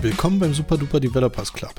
[0.00, 1.74] Willkommen beim Super Duper Developers Club.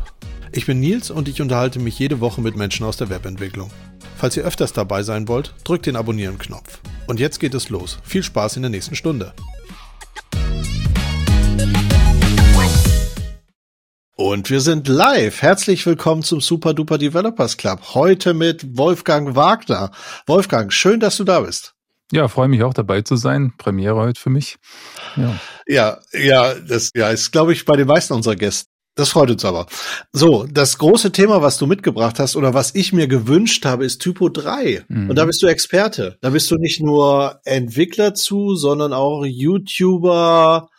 [0.51, 3.71] Ich bin Nils und ich unterhalte mich jede Woche mit Menschen aus der Webentwicklung.
[4.17, 6.81] Falls ihr öfters dabei sein wollt, drückt den Abonnieren-Knopf.
[7.07, 7.99] Und jetzt geht es los.
[8.03, 9.31] Viel Spaß in der nächsten Stunde.
[14.21, 15.41] Und wir sind live.
[15.41, 17.95] Herzlich willkommen zum Super Duper Developers Club.
[17.95, 19.89] Heute mit Wolfgang Wagner.
[20.27, 21.73] Wolfgang, schön, dass du da bist.
[22.11, 23.51] Ja, freue mich auch dabei zu sein.
[23.57, 24.57] Premiere heute für mich.
[25.15, 28.69] Ja, ja, ja das ja, ist, glaube ich, bei den meisten unserer Gäste.
[28.93, 29.65] Das freut uns aber.
[30.13, 34.03] So, das große Thema, was du mitgebracht hast oder was ich mir gewünscht habe, ist
[34.03, 34.85] Typo 3.
[34.87, 35.09] Mhm.
[35.09, 36.19] Und da bist du Experte.
[36.21, 40.69] Da bist du nicht nur Entwickler zu, sondern auch YouTuber,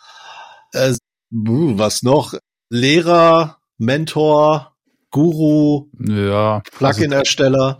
[0.74, 0.94] äh,
[1.32, 2.34] was noch?
[2.72, 4.72] Lehrer, Mentor,
[5.10, 7.76] Guru, ja, Plugin-Ersteller.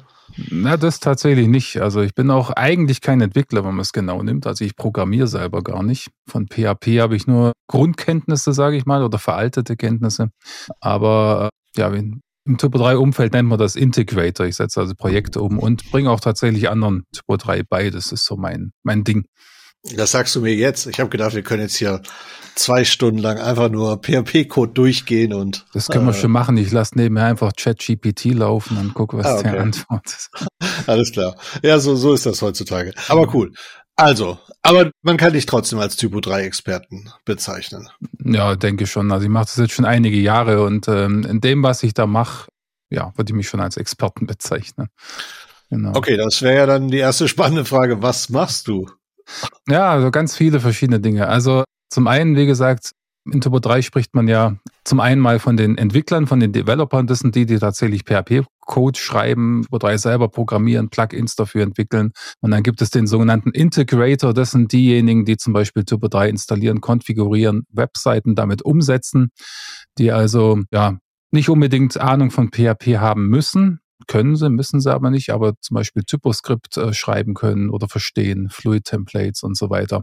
[0.50, 1.80] Na, das tatsächlich nicht.
[1.80, 4.46] Also ich bin auch eigentlich kein Entwickler, wenn man es genau nimmt.
[4.46, 6.10] Also ich programmiere selber gar nicht.
[6.28, 10.28] Von PHP habe ich nur Grundkenntnisse, sage ich mal, oder veraltete Kenntnisse.
[10.80, 14.44] Aber äh, ja, im Typo 3 Umfeld nennt man das Integrator.
[14.44, 17.88] Ich setze also Projekte um und bringe auch tatsächlich anderen Typo 3 bei.
[17.88, 19.24] Das ist so mein, mein Ding.
[19.82, 20.86] Das sagst du mir jetzt.
[20.86, 22.02] Ich habe gedacht, wir können jetzt hier
[22.54, 25.66] zwei Stunden lang einfach nur PHP-Code durchgehen und.
[25.72, 26.56] Das können wir äh, schon machen.
[26.56, 29.52] Ich lasse nebenher einfach ChatGPT laufen und gucke, was ah, okay.
[29.52, 30.30] der antwortet.
[30.86, 31.36] Alles klar.
[31.62, 32.92] Ja, so, so ist das heutzutage.
[33.08, 33.52] Aber cool.
[33.96, 37.88] Also, aber man kann dich trotzdem als Typo 3 Experten bezeichnen.
[38.24, 39.12] Ja, denke schon.
[39.12, 42.06] Also ich mache das jetzt schon einige Jahre und ähm, in dem, was ich da
[42.06, 42.48] mache,
[42.88, 44.88] ja, würde ich mich schon als Experten bezeichnen.
[45.68, 45.94] Genau.
[45.94, 48.02] Okay, das wäre ja dann die erste spannende Frage.
[48.02, 48.88] Was machst du?
[49.68, 51.28] Ja, also ganz viele verschiedene Dinge.
[51.28, 52.92] Also zum einen, wie gesagt,
[53.30, 57.06] in Turbo 3 spricht man ja zum einen mal von den Entwicklern, von den Developern.
[57.06, 62.10] Das sind die, die tatsächlich PHP-Code schreiben, Turbo 3 selber programmieren, Plugins dafür entwickeln.
[62.40, 64.34] Und dann gibt es den sogenannten Integrator.
[64.34, 69.30] Das sind diejenigen, die zum Beispiel Turbo 3 installieren, konfigurieren, Webseiten damit umsetzen,
[69.98, 70.98] die also ja
[71.30, 75.74] nicht unbedingt Ahnung von PHP haben müssen, können sie, müssen sie aber nicht, aber zum
[75.74, 80.02] Beispiel Typoscript äh, schreiben können oder verstehen, Fluid-Templates und so weiter,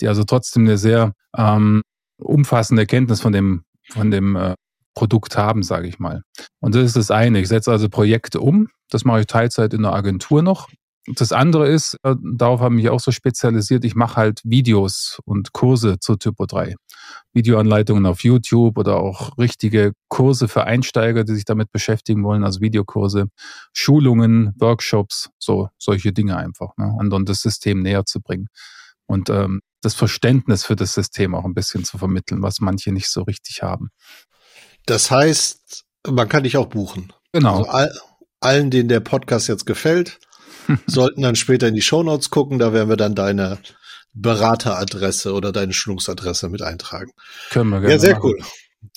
[0.00, 1.82] die also trotzdem eine sehr ähm,
[2.18, 4.54] umfassende Kenntnis von dem, von dem äh,
[4.94, 6.22] Produkt haben, sage ich mal.
[6.60, 7.40] Und das ist das eine.
[7.40, 8.68] Ich setze also Projekte um.
[8.90, 10.68] Das mache ich Teilzeit in der Agentur noch.
[11.06, 15.18] Das andere ist, äh, darauf habe ich mich auch so spezialisiert, ich mache halt Videos
[15.24, 16.76] und Kurse zu Typo 3.
[17.34, 22.60] Videoanleitungen auf YouTube oder auch richtige Kurse für Einsteiger, die sich damit beschäftigen wollen, also
[22.60, 23.26] Videokurse,
[23.74, 28.48] Schulungen, Workshops, so solche Dinge einfach, ne, anderen das System näher zu bringen
[29.06, 33.08] und ähm, das Verständnis für das System auch ein bisschen zu vermitteln, was manche nicht
[33.08, 33.90] so richtig haben.
[34.86, 37.12] Das heißt, man kann dich auch buchen.
[37.32, 37.58] Genau.
[37.58, 37.92] Also all,
[38.40, 40.18] allen, denen der Podcast jetzt gefällt,
[40.86, 43.58] sollten dann später in die Shownotes gucken, da werden wir dann deine
[44.14, 47.12] Berateradresse oder deine Schulungsadresse mit eintragen.
[47.50, 47.94] Können wir gerne.
[47.94, 48.30] Ja, sehr machen.
[48.30, 48.44] cool.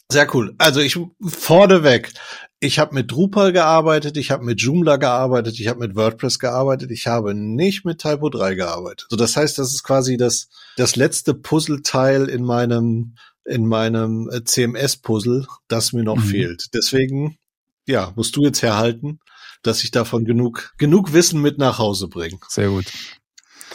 [0.10, 0.56] Sehr cool.
[0.58, 2.14] Also ich vorneweg,
[2.60, 6.92] ich habe mit Drupal gearbeitet, ich habe mit Joomla gearbeitet, ich habe mit WordPress gearbeitet,
[6.92, 9.08] ich habe nicht mit Typo 3 gearbeitet.
[9.10, 10.48] So, das heißt, das ist quasi das
[10.78, 16.22] das letzte Puzzleteil in meinem in meinem äh, CMS-Puzzle, das mir noch mhm.
[16.24, 16.68] fehlt.
[16.74, 17.38] Deswegen,
[17.86, 19.20] ja, musst du jetzt herhalten
[19.63, 22.38] dass ich davon genug, genug Wissen mit nach Hause bringe.
[22.47, 22.85] Sehr gut.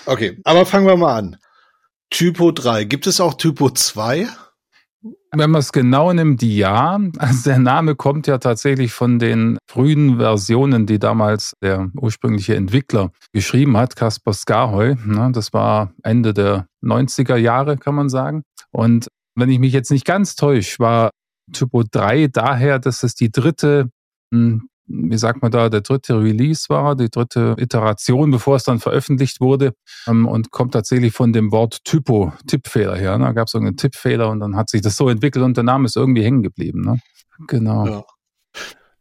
[0.06, 1.36] Okay, aber fangen wir mal an.
[2.10, 2.84] Typo 3.
[2.84, 4.28] Gibt es auch Typo 2?
[5.34, 7.00] Wenn man es genau nimmt, ja.
[7.18, 13.12] Also der Name kommt ja tatsächlich von den frühen Versionen, die damals der ursprüngliche Entwickler
[13.32, 14.94] geschrieben hat, Kaspar Skarhoy.
[15.04, 18.42] Ne, das war Ende der 90er Jahre, kann man sagen.
[18.70, 21.10] Und wenn ich mich jetzt nicht ganz täusche, war
[21.52, 23.88] Typo 3 daher, dass es die dritte
[24.32, 28.80] hm, wie sagt man da, der dritte Release war, die dritte Iteration, bevor es dann
[28.80, 29.74] veröffentlicht wurde
[30.06, 33.16] ähm, und kommt tatsächlich von dem Wort Typo, Tippfehler her.
[33.18, 33.26] Ne?
[33.26, 35.86] Da gab es irgendeinen Tippfehler und dann hat sich das so entwickelt und der Name
[35.86, 36.82] ist irgendwie hängen geblieben.
[36.82, 36.98] Ne?
[37.46, 37.86] Genau.
[37.86, 38.04] Ja.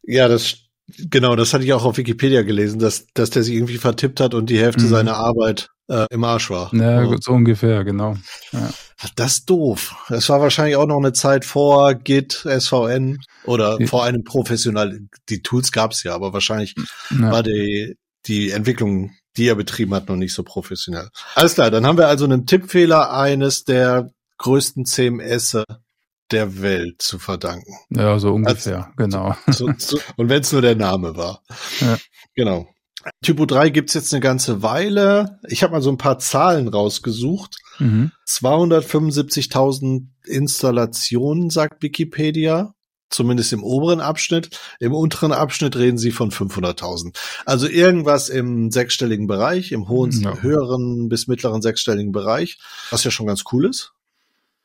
[0.04, 3.78] ja, das Genau, das hatte ich auch auf Wikipedia gelesen, dass, dass der sich irgendwie
[3.78, 4.90] vertippt hat und die Hälfte mhm.
[4.90, 6.74] seiner Arbeit äh, im Arsch war.
[6.74, 8.16] Ja, ja, so ungefähr, genau.
[8.52, 8.70] Ja.
[9.16, 9.96] Das ist doof.
[10.10, 13.88] Das war wahrscheinlich auch noch eine Zeit vor Git, SVN oder ja.
[13.88, 15.08] vor einem professionell.
[15.30, 16.76] Die Tools gab es ja, aber wahrscheinlich
[17.10, 17.32] ja.
[17.32, 17.98] war die,
[18.28, 21.10] die Entwicklung, die er betrieben hat, noch nicht so professionell.
[21.36, 25.58] Alles klar, dann haben wir also einen Tippfehler eines der größten CMS
[26.32, 27.74] der Welt zu verdanken.
[27.90, 29.36] Ja, so ungefähr, also, genau.
[29.48, 31.42] So, so, und wenn es nur der Name war.
[31.82, 31.98] Ja.
[32.36, 32.71] Genau.
[33.24, 35.40] Typo 3 gibt's jetzt eine ganze Weile.
[35.48, 37.58] Ich habe mal so ein paar Zahlen rausgesucht.
[37.80, 38.12] Mhm.
[38.28, 42.74] 275.000 Installationen, sagt Wikipedia.
[43.10, 44.58] zumindest im oberen Abschnitt.
[44.80, 47.16] Im unteren Abschnitt reden sie von 500.000.
[47.46, 50.38] Also irgendwas im sechsstelligen Bereich, im hohen, ja.
[50.38, 52.58] höheren bis mittleren sechsstelligen Bereich,
[52.90, 53.92] was ja schon ganz cool ist.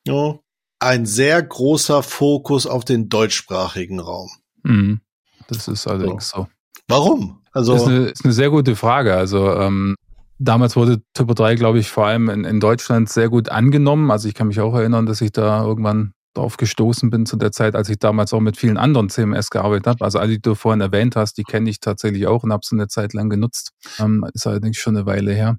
[0.06, 0.38] Ja.
[0.78, 4.30] Ein sehr großer Fokus auf den deutschsprachigen Raum.
[4.62, 5.00] Mhm.
[5.48, 6.42] Das ist allerdings so.
[6.42, 6.48] so.
[6.88, 7.42] Warum?
[7.56, 9.16] Also ist eine, ist eine sehr gute Frage.
[9.16, 9.96] Also ähm,
[10.38, 14.10] Damals wurde Typo 3, glaube ich, vor allem in, in, Deutschland sehr gut angenommen.
[14.10, 17.52] Also ich kann mich auch erinnern, dass ich da irgendwann drauf gestoßen bin zu der
[17.52, 20.04] Zeit, als ich damals auch mit vielen anderen CMS gearbeitet habe.
[20.04, 22.76] Also alle, die du vorhin erwähnt hast, die kenne ich tatsächlich auch und habe sie
[22.76, 23.70] eine Zeit lang genutzt.
[23.98, 25.56] Ähm, ist allerdings schon eine Weile her.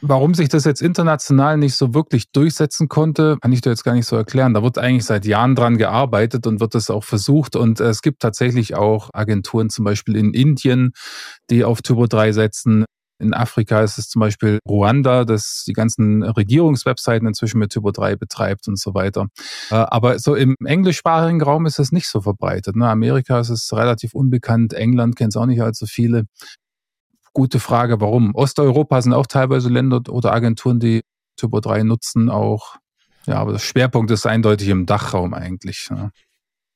[0.00, 3.94] Warum sich das jetzt international nicht so wirklich durchsetzen konnte, kann ich dir jetzt gar
[3.94, 4.54] nicht so erklären.
[4.54, 7.56] Da wird eigentlich seit Jahren dran gearbeitet und wird das auch versucht.
[7.56, 10.92] Und es gibt tatsächlich auch Agenturen, zum Beispiel in Indien,
[11.50, 12.84] die auf Turbo 3 setzen.
[13.20, 18.14] In Afrika ist es zum Beispiel Ruanda, das die ganzen Regierungswebseiten inzwischen mit Typo 3
[18.14, 19.26] betreibt und so weiter.
[19.70, 22.76] Äh, aber so im englischsprachigen Raum ist es nicht so verbreitet.
[22.76, 22.88] Ne?
[22.88, 26.26] Amerika ist es relativ unbekannt, England kennt es auch nicht allzu viele.
[27.38, 28.34] Gute Frage, warum?
[28.34, 31.02] Osteuropa sind auch teilweise Länder oder Agenturen, die
[31.36, 32.78] Typo 3 nutzen, auch.
[33.26, 35.86] Ja, aber der Schwerpunkt ist eindeutig im Dachraum eigentlich.
[35.88, 36.10] Ne?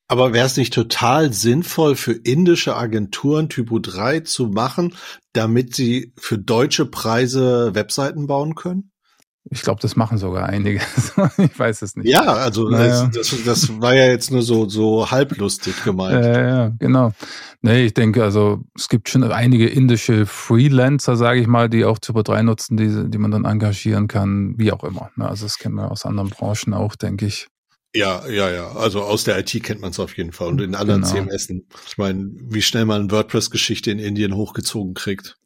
[0.06, 4.94] Aber wäre es nicht total sinnvoll für indische Agenturen Typo 3 zu machen,
[5.32, 8.91] damit sie für deutsche Preise Webseiten bauen können?
[9.50, 10.80] Ich glaube, das machen sogar einige.
[11.38, 12.08] ich weiß es nicht.
[12.08, 13.10] Ja, also naja.
[13.12, 16.24] das, das, war ja jetzt nur so, so halblustig gemeint.
[16.24, 17.12] Ja, ja, genau.
[17.60, 21.98] Nee, ich denke, also es gibt schon einige indische Freelancer, sage ich mal, die auch
[21.98, 25.10] Typo 3 nutzen, die, die man dann engagieren kann, wie auch immer.
[25.16, 25.28] Ne?
[25.28, 27.48] Also das kennen wir aus anderen Branchen auch, denke ich.
[27.94, 28.72] Ja, ja, ja.
[28.72, 30.48] Also aus der IT kennt man es auf jeden Fall.
[30.48, 31.12] Und in anderen genau.
[31.12, 31.50] CMS.
[31.88, 35.36] Ich meine, wie schnell man WordPress-Geschichte in Indien hochgezogen kriegt.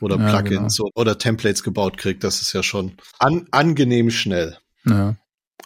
[0.00, 0.90] Oder ja, Plugins genau.
[0.94, 4.58] oder Templates gebaut kriegt, das ist ja schon an, angenehm schnell.
[4.84, 5.16] Ja.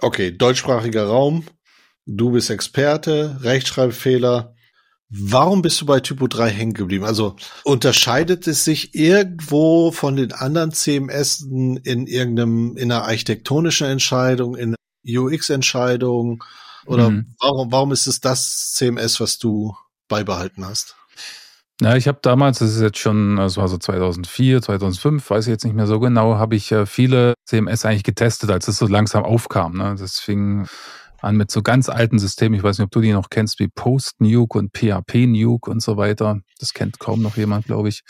[0.00, 1.44] Okay, deutschsprachiger Raum.
[2.06, 4.55] Du bist Experte, Rechtschreibfehler.
[5.09, 7.05] Warum bist du bei Typo 3 hängen geblieben?
[7.05, 7.35] Also
[7.65, 14.77] unterscheidet es sich irgendwo von den anderen CMS in irgendeinem, in einer architektonischen Entscheidung, in
[15.05, 16.44] UX-Entscheidung?
[16.87, 17.35] Oder mhm.
[17.41, 19.75] warum, warum ist es das CMS, was du
[20.09, 20.97] beibehalten hast?
[21.82, 25.50] Ja, ich habe damals, das ist jetzt schon, das war so 2004, 2005, weiß ich
[25.50, 28.87] jetzt nicht mehr so genau, habe ich äh, viele CMS eigentlich getestet, als es so
[28.87, 29.79] langsam aufkam.
[29.79, 29.97] Ne?
[29.99, 30.67] Das fing
[31.23, 32.55] an mit so ganz alten Systemen.
[32.55, 36.41] Ich weiß nicht, ob du die noch kennst, wie Post-Nuke und PHP-Nuke und so weiter.
[36.59, 38.03] Das kennt kaum noch jemand, glaube ich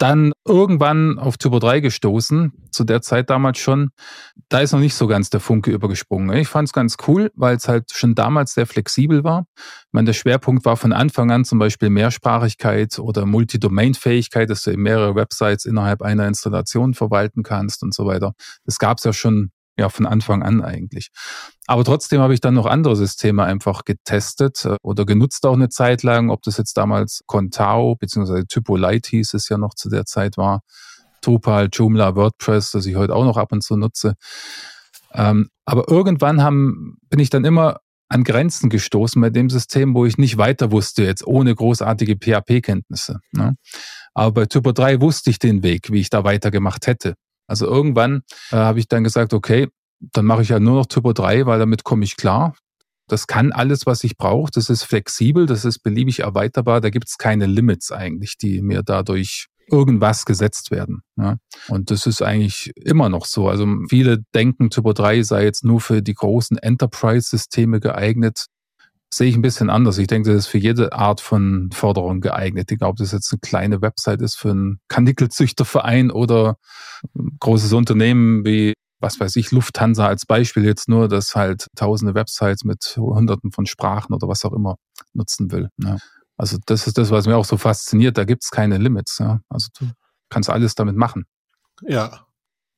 [0.00, 3.90] dann irgendwann auf Typo 3 gestoßen, zu der Zeit damals schon.
[4.48, 6.34] Da ist noch nicht so ganz der Funke übergesprungen.
[6.38, 9.44] Ich fand es ganz cool, weil es halt schon damals sehr flexibel war.
[9.56, 14.70] Ich meine, der Schwerpunkt war von Anfang an zum Beispiel Mehrsprachigkeit oder Multidomain-Fähigkeit, dass du
[14.70, 18.32] eben mehrere Websites innerhalb einer Installation verwalten kannst und so weiter.
[18.64, 21.10] Das gab es ja schon ja von Anfang an eigentlich.
[21.66, 25.68] Aber trotzdem habe ich dann noch andere Systeme einfach getestet äh, oder genutzt auch eine
[25.68, 28.44] Zeit lang, ob das jetzt damals Contao bzw.
[28.48, 30.60] Typo Light hieß es ja noch zu der Zeit war,
[31.22, 34.14] Drupal, Joomla, WordPress, das ich heute auch noch ab und zu nutze.
[35.12, 37.78] Ähm, aber irgendwann haben, bin ich dann immer
[38.08, 43.20] an Grenzen gestoßen bei dem System, wo ich nicht weiter wusste, jetzt ohne großartige PHP-Kenntnisse.
[43.32, 43.54] Ne?
[44.14, 47.14] Aber bei Typo 3 wusste ich den Weg, wie ich da weitergemacht hätte.
[47.50, 49.66] Also irgendwann äh, habe ich dann gesagt, okay,
[49.98, 52.54] dann mache ich ja nur noch Typo 3, weil damit komme ich klar.
[53.08, 54.52] Das kann alles, was ich brauche.
[54.54, 56.80] Das ist flexibel, das ist beliebig erweiterbar.
[56.80, 61.02] Da gibt es keine Limits eigentlich, die mir dadurch irgendwas gesetzt werden.
[61.16, 61.38] Ja.
[61.66, 63.48] Und das ist eigentlich immer noch so.
[63.48, 68.46] Also viele denken, Typo 3 sei jetzt nur für die großen Enterprise-Systeme geeignet
[69.12, 69.98] sehe ich ein bisschen anders.
[69.98, 72.70] Ich denke, das ist für jede Art von Förderung geeignet.
[72.70, 76.56] Egal, ob das jetzt eine kleine Website ist für einen Karnickelzüchterverein oder
[77.16, 82.14] ein großes Unternehmen wie, was weiß ich, Lufthansa als Beispiel jetzt nur, das halt tausende
[82.14, 84.76] Websites mit hunderten von Sprachen oder was auch immer
[85.12, 85.68] nutzen will.
[85.78, 85.96] Ja.
[86.36, 88.16] Also das ist das, was mir auch so fasziniert.
[88.16, 89.18] Da gibt es keine Limits.
[89.18, 89.40] Ja.
[89.48, 89.90] Also du
[90.28, 91.24] kannst alles damit machen.
[91.82, 92.26] Ja,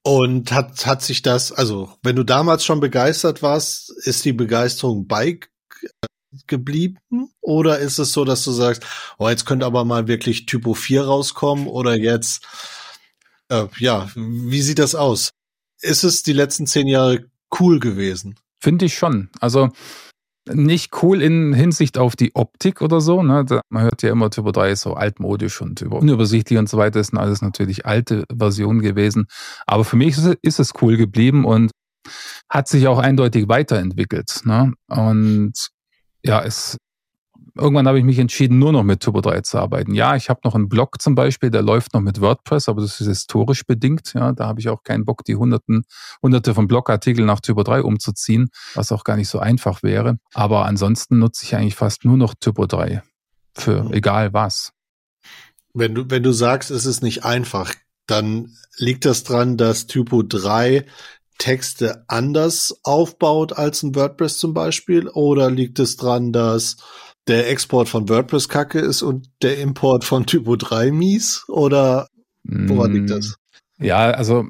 [0.04, 5.06] und hat, hat sich das, also wenn du damals schon begeistert warst, ist die Begeisterung
[5.06, 5.38] bei
[6.46, 6.98] geblieben?
[7.40, 8.84] Oder ist es so, dass du sagst,
[9.18, 12.46] oh, jetzt könnte aber mal wirklich Typo 4 rauskommen oder jetzt,
[13.48, 15.32] äh, ja, wie sieht das aus?
[15.80, 17.24] Ist es die letzten zehn Jahre
[17.58, 18.36] cool gewesen?
[18.60, 19.28] Finde ich schon.
[19.40, 19.70] Also
[20.48, 23.22] nicht cool in Hinsicht auf die Optik oder so.
[23.22, 23.44] Ne?
[23.68, 26.98] Man hört ja immer, Typo 3 ist so altmodisch und unübersichtlich und so weiter.
[26.98, 29.26] Das sind alles natürlich alte Versionen gewesen.
[29.66, 31.70] Aber für mich ist es cool geblieben und
[32.48, 34.42] hat sich auch eindeutig weiterentwickelt.
[34.44, 34.72] Ne?
[34.88, 35.52] Und
[36.22, 36.76] ja, es
[37.54, 39.94] irgendwann habe ich mich entschieden, nur noch mit Typo 3 zu arbeiten.
[39.94, 43.00] Ja, ich habe noch einen Blog zum Beispiel, der läuft noch mit WordPress, aber das
[43.00, 44.14] ist historisch bedingt.
[44.14, 45.84] Ja, da habe ich auch keinen Bock, die hunderten,
[46.22, 50.18] hunderte von Blogartikeln nach Typo 3 umzuziehen, was auch gar nicht so einfach wäre.
[50.34, 53.02] Aber ansonsten nutze ich eigentlich fast nur noch Typo 3
[53.54, 53.92] für mhm.
[53.92, 54.72] egal was.
[55.74, 57.74] Wenn du, wenn du sagst, es ist nicht einfach,
[58.06, 60.84] dann liegt das dran, dass Typo 3
[61.42, 65.08] Texte anders aufbaut als ein WordPress zum Beispiel?
[65.08, 66.76] Oder liegt es dran, dass
[67.26, 71.44] der Export von WordPress kacke ist und der Import von Typo 3 mies?
[71.48, 72.06] Oder
[72.44, 73.34] woran liegt das?
[73.78, 74.44] Mm, ja, also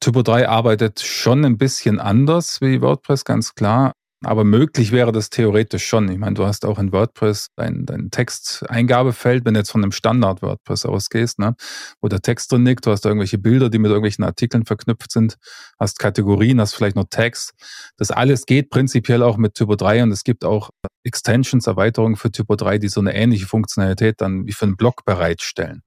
[0.00, 3.92] Typo 3 arbeitet schon ein bisschen anders wie WordPress, ganz klar.
[4.24, 6.08] Aber möglich wäre das theoretisch schon.
[6.08, 9.90] Ich meine, du hast auch in WordPress dein, dein Texteingabefeld, wenn du jetzt von einem
[9.90, 11.54] Standard WordPress ausgehst, ne,
[12.00, 15.10] wo der Text drin liegt, du hast da irgendwelche Bilder, die mit irgendwelchen Artikeln verknüpft
[15.10, 15.38] sind,
[15.78, 17.52] hast Kategorien, hast vielleicht noch Tags.
[17.96, 20.70] Das alles geht prinzipiell auch mit Typo 3 und es gibt auch
[21.02, 25.04] Extensions, Erweiterungen für Typo 3, die so eine ähnliche Funktionalität dann wie für einen Blog
[25.04, 25.82] bereitstellen.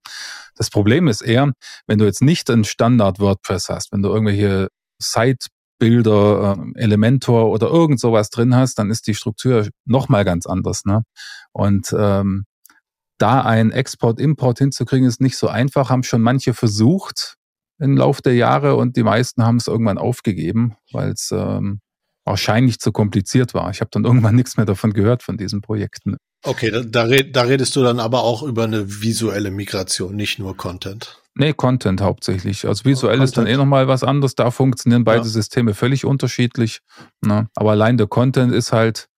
[0.55, 1.53] Das Problem ist eher,
[1.87, 4.67] wenn du jetzt nicht ein Standard WordPress hast, wenn du irgendwelche
[5.01, 5.47] Site
[5.79, 10.85] Bilder, äh, Elementor oder irgend sowas drin hast, dann ist die Struktur nochmal ganz anders.
[10.85, 11.03] Ne?
[11.51, 12.45] Und ähm,
[13.17, 17.35] da ein Export-Import hinzukriegen, ist nicht so einfach, haben schon manche versucht
[17.79, 21.81] im Laufe der Jahre und die meisten haben es irgendwann aufgegeben, weil es ähm,
[22.25, 23.69] wahrscheinlich zu kompliziert war.
[23.69, 26.17] Ich habe dann irgendwann nichts mehr davon gehört von diesen Projekten.
[26.43, 30.39] Okay, da, da, red, da redest du dann aber auch über eine visuelle Migration, nicht
[30.39, 31.21] nur Content.
[31.37, 32.65] Nee, Content hauptsächlich.
[32.65, 33.29] Also visuell Content.
[33.29, 34.35] ist dann eh nochmal was anderes.
[34.35, 35.29] Da funktionieren beide ja.
[35.29, 36.79] Systeme völlig unterschiedlich.
[37.21, 37.49] Ne?
[37.55, 39.09] Aber allein der Content ist halt,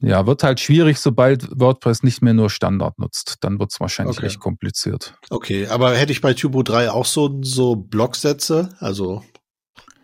[0.00, 3.36] ja, wird halt schwierig, sobald WordPress nicht mehr nur Standard nutzt.
[3.42, 4.26] Dann wird es wahrscheinlich okay.
[4.26, 5.14] recht kompliziert.
[5.30, 8.70] Okay, aber hätte ich bei Tubo 3 auch so, so Blocksätze?
[8.80, 9.22] Also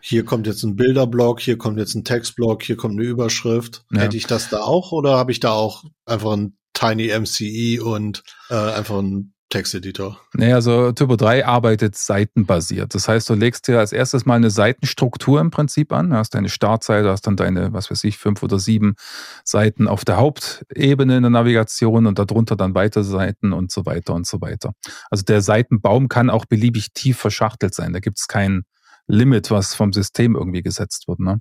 [0.00, 3.84] hier kommt jetzt ein Bilderblock, hier kommt jetzt ein Textblock, hier kommt eine Überschrift.
[3.90, 4.02] Ja.
[4.02, 8.22] Hätte ich das da auch oder habe ich da auch einfach ein Tiny MCE und
[8.50, 10.20] äh, einfach ein Texteditor?
[10.34, 12.94] Nee, also Typo 3 arbeitet seitenbasiert.
[12.94, 16.10] Das heißt, du legst dir als erstes mal eine Seitenstruktur im Prinzip an.
[16.10, 18.96] Du hast deine Startseite, hast dann deine, was weiß ich, fünf oder sieben
[19.44, 24.14] Seiten auf der Hauptebene in der Navigation und darunter dann weitere Seiten und so weiter
[24.14, 24.72] und so weiter.
[25.10, 27.92] Also der Seitenbaum kann auch beliebig tief verschachtelt sein.
[27.92, 28.64] Da gibt es keinen
[29.08, 31.20] Limit, was vom System irgendwie gesetzt wird.
[31.20, 31.40] Ne?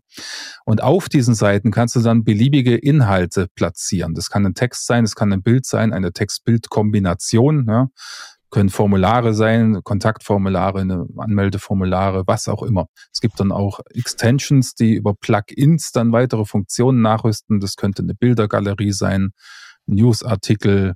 [0.65, 4.13] Und auf diesen Seiten kannst du dann beliebige Inhalte platzieren.
[4.13, 7.65] Das kann ein Text sein, das kann ein Bild sein, eine Text-Bild-Kombination.
[7.65, 7.89] Ne?
[8.51, 12.87] Können Formulare sein, Kontaktformulare, eine Anmeldeformulare, was auch immer.
[13.11, 17.59] Es gibt dann auch Extensions, die über Plugins dann weitere Funktionen nachrüsten.
[17.59, 19.31] Das könnte eine Bildergalerie sein,
[19.87, 20.93] Newsartikel,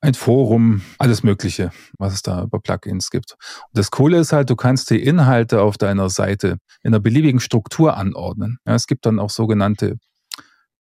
[0.00, 3.32] ein Forum, alles Mögliche, was es da über Plugins gibt.
[3.32, 7.40] Und das Coole ist halt, du kannst die Inhalte auf deiner Seite in einer beliebigen
[7.40, 8.58] Struktur anordnen.
[8.66, 9.96] Ja, es gibt dann auch sogenannte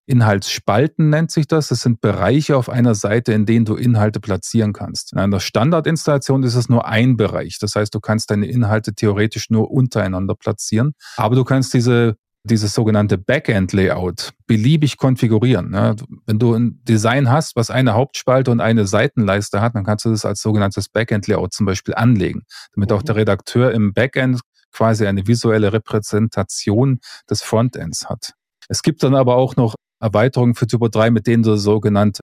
[0.07, 1.67] Inhaltsspalten nennt sich das.
[1.67, 5.11] Das sind Bereiche auf einer Seite, in denen du Inhalte platzieren kannst.
[5.11, 7.59] In einer Standardinstallation ist es nur ein Bereich.
[7.59, 10.93] Das heißt, du kannst deine Inhalte theoretisch nur untereinander platzieren.
[11.17, 12.15] Aber du kannst diese
[12.47, 15.69] dieses sogenannte Backend-Layout beliebig konfigurieren.
[15.69, 15.95] Ne?
[16.25, 20.09] Wenn du ein Design hast, was eine Hauptspalte und eine Seitenleiste hat, dann kannst du
[20.09, 23.05] das als sogenanntes Backend-Layout zum Beispiel anlegen, damit auch mhm.
[23.05, 26.99] der Redakteur im Backend quasi eine visuelle Repräsentation
[27.29, 28.33] des Frontends hat.
[28.69, 32.21] Es gibt dann aber auch noch Erweiterungen für Typo 3, mit denen du sogenannte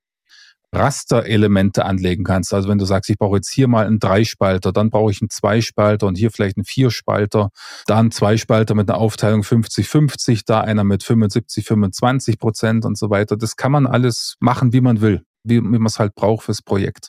[0.75, 2.53] Rasterelemente anlegen kannst.
[2.53, 5.31] Also wenn du sagst, ich brauche jetzt hier mal einen Dreispalter, dann brauche ich einen
[5.31, 7.51] Zweispalter und hier vielleicht einen Vierspalter,
[7.87, 13.37] dann Zweispalter mit einer Aufteilung 50-50, da einer mit 75, 25 Prozent und so weiter.
[13.37, 16.63] Das kann man alles machen, wie man will, wie, wie man es halt braucht fürs
[16.63, 17.09] Projekt.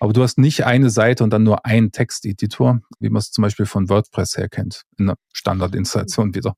[0.00, 3.42] Aber du hast nicht eine Seite und dann nur einen Texteditor, wie man es zum
[3.42, 6.54] Beispiel von WordPress her kennt, in der Standardinstallation wieder.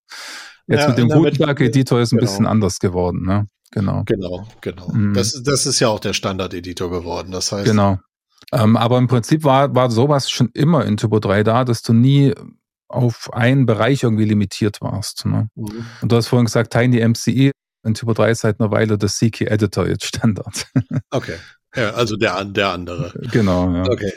[0.66, 2.30] Jetzt ja, mit dem Gutenberg-Editor ist ein genau.
[2.30, 3.24] bisschen anders geworden.
[3.24, 3.46] Ne?
[3.70, 4.02] Genau.
[4.06, 4.88] Genau, genau.
[4.92, 5.14] Mhm.
[5.14, 7.30] Das, das ist ja auch der Standard-Editor geworden.
[7.30, 7.66] Das heißt.
[7.66, 7.98] Genau.
[8.52, 11.92] Ähm, aber im Prinzip war, war sowas schon immer in Typo 3 da, dass du
[11.92, 12.34] nie
[12.88, 15.24] auf einen Bereich irgendwie limitiert warst.
[15.26, 15.48] Ne?
[15.54, 15.86] Mhm.
[16.02, 17.52] Und du hast vorhin gesagt, Tiny MCE
[17.84, 20.66] in Typo 3 ist seit einer Weile der CK Editor jetzt Standard.
[21.10, 21.36] okay.
[21.76, 23.12] Ja, also der, der andere.
[23.30, 23.84] Genau, ja.
[23.84, 24.12] Okay.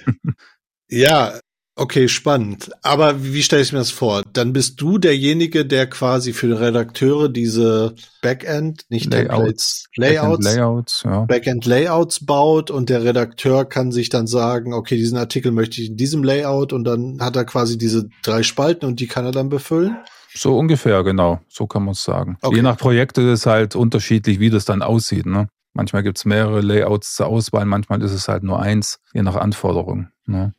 [0.89, 1.39] Ja,
[1.75, 2.69] Okay, spannend.
[2.83, 4.21] Aber wie stelle ich mir das vor?
[4.31, 10.43] Dann bist du derjenige, der quasi für die Redakteure diese Backend, nicht Layouts, Layouts, Backend
[10.43, 11.25] Layouts, ja.
[11.25, 15.89] Backend Layouts baut und der Redakteur kann sich dann sagen, okay, diesen Artikel möchte ich
[15.89, 19.31] in diesem Layout und dann hat er quasi diese drei Spalten und die kann er
[19.31, 19.97] dann befüllen.
[20.35, 21.39] So ungefähr, genau.
[21.47, 22.37] So kann man es sagen.
[22.41, 22.57] Okay.
[22.57, 25.25] Je nach Projekt ist es halt unterschiedlich, wie das dann aussieht.
[25.25, 25.47] Ne?
[25.73, 29.35] Manchmal gibt es mehrere Layouts zur Auswahl, manchmal ist es halt nur eins, je nach
[29.35, 30.09] Anforderung.
[30.27, 30.53] Ne?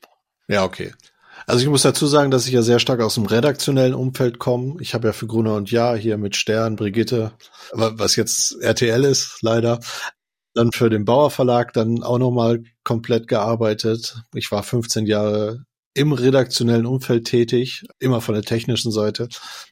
[0.49, 0.93] Ja, okay.
[1.47, 4.77] Also ich muss dazu sagen, dass ich ja sehr stark aus dem redaktionellen Umfeld komme.
[4.81, 7.33] Ich habe ja für Gruner und Ja hier mit Stern, Brigitte,
[7.73, 9.81] was jetzt RTL ist, leider.
[10.55, 14.23] dann für den Bauer Verlag dann auch nochmal komplett gearbeitet.
[14.35, 19.29] Ich war 15 Jahre im redaktionellen Umfeld tätig, immer von der technischen Seite.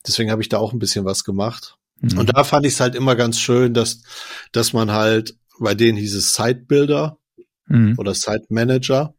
[0.06, 1.76] Deswegen habe ich da auch ein bisschen was gemacht.
[2.00, 2.18] Mhm.
[2.18, 4.02] Und da fand ich es halt immer ganz schön, dass,
[4.52, 7.16] dass man halt, bei denen hieß es Site-Builder
[7.66, 7.94] mhm.
[7.98, 9.14] oder Site-Manager.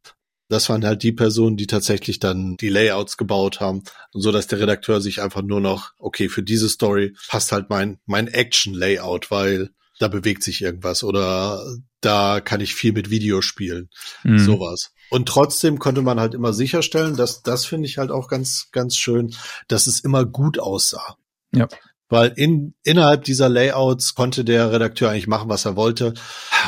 [0.53, 4.59] Das waren halt die Personen, die tatsächlich dann die Layouts gebaut haben, so dass der
[4.59, 9.71] Redakteur sich einfach nur noch, okay, für diese Story passt halt mein, mein Action-Layout, weil
[9.97, 11.65] da bewegt sich irgendwas oder
[12.01, 13.89] da kann ich viel mit Video spielen.
[14.23, 14.37] Mhm.
[14.37, 14.91] Sowas.
[15.09, 18.95] Und trotzdem konnte man halt immer sicherstellen, dass das finde ich halt auch ganz, ganz
[18.95, 19.35] schön,
[19.67, 21.17] dass es immer gut aussah.
[21.51, 21.67] Ja.
[22.13, 26.13] Weil in, innerhalb dieser Layouts konnte der Redakteur eigentlich machen, was er wollte.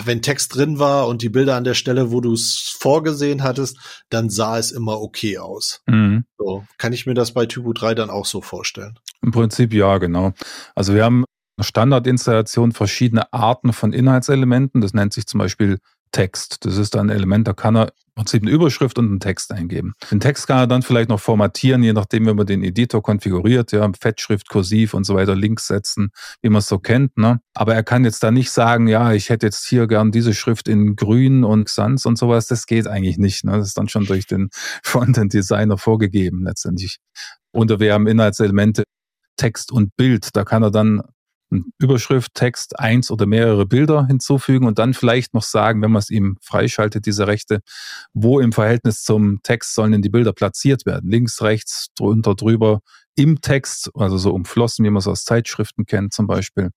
[0.03, 3.77] Wenn Text drin war und die Bilder an der Stelle, wo du es vorgesehen hattest,
[4.09, 5.83] dann sah es immer okay aus.
[5.85, 6.25] Mhm.
[6.39, 8.97] So, kann ich mir das bei Typo 3 dann auch so vorstellen?
[9.21, 10.33] Im Prinzip ja, genau.
[10.73, 11.25] Also wir haben
[11.59, 14.81] Standardinstallation verschiedene Arten von Inhaltselementen.
[14.81, 15.77] Das nennt sich zum Beispiel
[16.11, 16.65] Text.
[16.65, 19.93] Das ist ein Element, da kann er Prinzip eine Überschrift und einen Text eingeben.
[20.09, 23.73] Den Text kann er dann vielleicht noch formatieren, je nachdem, wie man den Editor konfiguriert,
[23.73, 27.17] ja, Fettschrift, Kursiv und so weiter, Links setzen, wie man es so kennt.
[27.17, 27.41] Ne?
[27.53, 30.69] Aber er kann jetzt da nicht sagen, ja, ich hätte jetzt hier gern diese Schrift
[30.69, 32.47] in Grün und Sans und sowas.
[32.47, 33.43] Das geht eigentlich nicht.
[33.43, 33.51] Ne?
[33.57, 34.49] Das ist dann schon durch den
[34.83, 36.99] Frontend-Designer vorgegeben letztendlich.
[37.51, 38.83] Und wir haben Inhaltselemente
[39.37, 40.29] Text und Bild.
[40.33, 41.01] Da kann er dann
[41.79, 46.09] Überschrift, Text, eins oder mehrere Bilder hinzufügen und dann vielleicht noch sagen, wenn man es
[46.09, 47.61] ihm freischaltet, diese Rechte,
[48.13, 51.09] wo im Verhältnis zum Text sollen denn die Bilder platziert werden?
[51.09, 52.79] Links, rechts, drunter, drüber,
[53.15, 56.71] im Text, also so umflossen, wie man es aus Zeitschriften kennt zum Beispiel.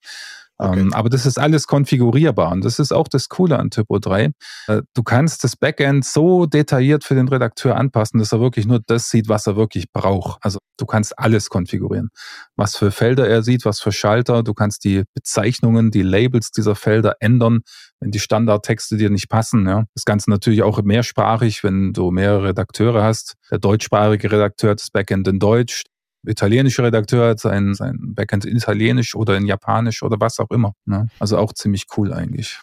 [0.59, 0.81] Okay.
[0.81, 4.33] Ähm, aber das ist alles konfigurierbar und das ist auch das Coole an Typo 3.
[4.67, 8.81] Äh, du kannst das Backend so detailliert für den Redakteur anpassen, dass er wirklich nur
[8.85, 10.39] das sieht, was er wirklich braucht.
[10.43, 12.09] Also du kannst alles konfigurieren.
[12.57, 14.43] Was für Felder er sieht, was für Schalter.
[14.43, 17.61] Du kannst die Bezeichnungen, die Labels dieser Felder ändern,
[18.01, 19.67] wenn die Standardtexte dir nicht passen.
[19.69, 19.85] Ja.
[19.95, 23.35] Das Ganze natürlich auch mehrsprachig, wenn du mehrere Redakteure hast.
[23.51, 25.85] Der deutschsprachige Redakteur hat das Backend in Deutsch,
[26.27, 30.73] italienische Redakteur hat sein, sein Backend in Italienisch oder in Japanisch oder was auch immer.
[30.85, 31.09] Ne?
[31.19, 32.61] Also auch ziemlich cool eigentlich.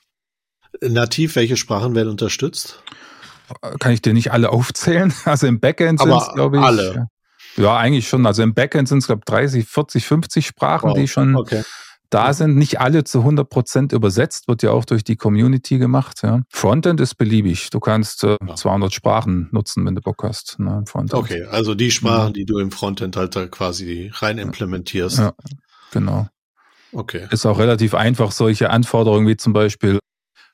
[0.82, 2.84] Nativ, welche Sprachen werden unterstützt?
[3.80, 5.14] Kann ich dir nicht alle aufzählen?
[5.26, 6.64] Also im Backend sind es, glaube ich.
[6.64, 7.08] Alle.
[7.58, 8.26] Ja, eigentlich schon.
[8.26, 10.98] Also im Backend sind es, glaube ich, 30, 40, 50 Sprachen, wow.
[10.98, 11.64] die schon okay
[12.10, 16.22] da sind nicht alle zu 100 Prozent übersetzt, wird ja auch durch die Community gemacht.
[16.24, 16.42] Ja.
[16.50, 17.70] Frontend ist beliebig.
[17.70, 20.60] Du kannst äh, 200 Sprachen nutzen, wenn du Bock hast.
[20.60, 22.34] Ne, okay, also die Sprachen, ja.
[22.34, 25.20] die du im Frontend halt da quasi rein implementierst.
[25.20, 25.34] Ja,
[25.92, 26.28] genau.
[26.92, 27.28] Okay.
[27.32, 30.00] Ist auch relativ einfach, solche Anforderungen wie zum Beispiel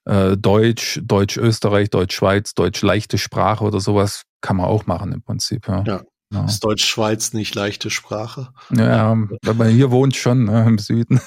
[0.05, 5.67] äh, Deutsch, Deutsch-Österreich, Deutsch-Schweiz, Deutsch-leichte Sprache oder sowas kann man auch machen im Prinzip.
[5.67, 5.83] Ja.
[5.85, 6.01] ja.
[6.31, 6.45] Ja.
[6.45, 8.53] Ist Deutsch-Schweiz nicht leichte Sprache?
[8.73, 11.19] Ja, aber hier wohnt schon ne, im Süden.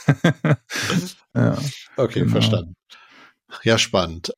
[1.34, 1.58] ja,
[1.96, 2.32] okay, genau.
[2.32, 2.74] verstanden.
[3.62, 4.32] Ja, spannend.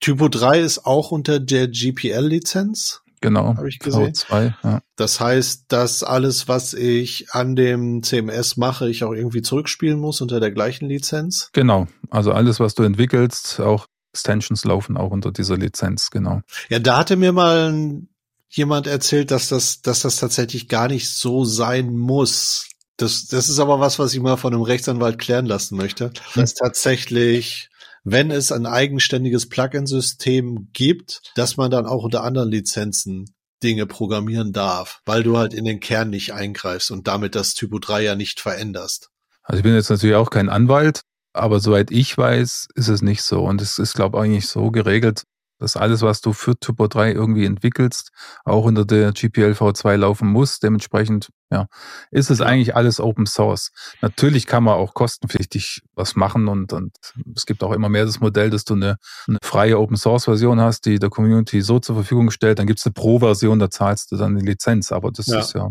[0.00, 3.02] Typo 3 ist auch unter der GPL-Lizenz.
[3.20, 3.56] Genau.
[3.56, 4.14] Habe ich gesehen.
[4.14, 4.80] V2, ja.
[4.96, 10.22] Das heißt, dass alles, was ich an dem CMS mache, ich auch irgendwie zurückspielen muss
[10.22, 11.50] unter der gleichen Lizenz?
[11.52, 11.86] Genau.
[12.08, 16.40] Also alles, was du entwickelst, auch Extensions laufen auch unter dieser Lizenz, genau.
[16.68, 18.08] Ja, da hatte mir mal ein
[18.50, 22.68] jemand erzählt, dass das, dass das tatsächlich gar nicht so sein muss.
[22.96, 26.12] Das, das ist aber was, was ich mal von einem Rechtsanwalt klären lassen möchte.
[26.34, 27.70] Dass tatsächlich,
[28.04, 33.26] wenn es ein eigenständiges Plugin-System gibt, dass man dann auch unter anderen Lizenzen
[33.62, 37.78] Dinge programmieren darf, weil du halt in den Kern nicht eingreifst und damit das Typo
[37.78, 39.10] 3 ja nicht veränderst.
[39.42, 43.22] Also ich bin jetzt natürlich auch kein Anwalt, aber soweit ich weiß, ist es nicht
[43.22, 43.42] so.
[43.44, 45.24] Und es ist, glaube ich, eigentlich so geregelt,
[45.60, 48.10] dass alles, was du für Typo 3 irgendwie entwickelst,
[48.44, 50.58] auch unter der GPL V2 laufen muss.
[50.58, 51.66] Dementsprechend, ja,
[52.10, 53.70] ist es eigentlich alles Open Source.
[54.00, 56.92] Natürlich kann man auch kostenpflichtig was machen und, und
[57.36, 58.96] es gibt auch immer mehr das Modell, dass du eine,
[59.28, 62.58] eine freie Open Source Version hast, die der Community so zur Verfügung stellt.
[62.58, 64.90] Dann gibt es eine Pro-Version, da zahlst du dann eine Lizenz.
[64.90, 65.40] Aber das ja.
[65.40, 65.68] ist ja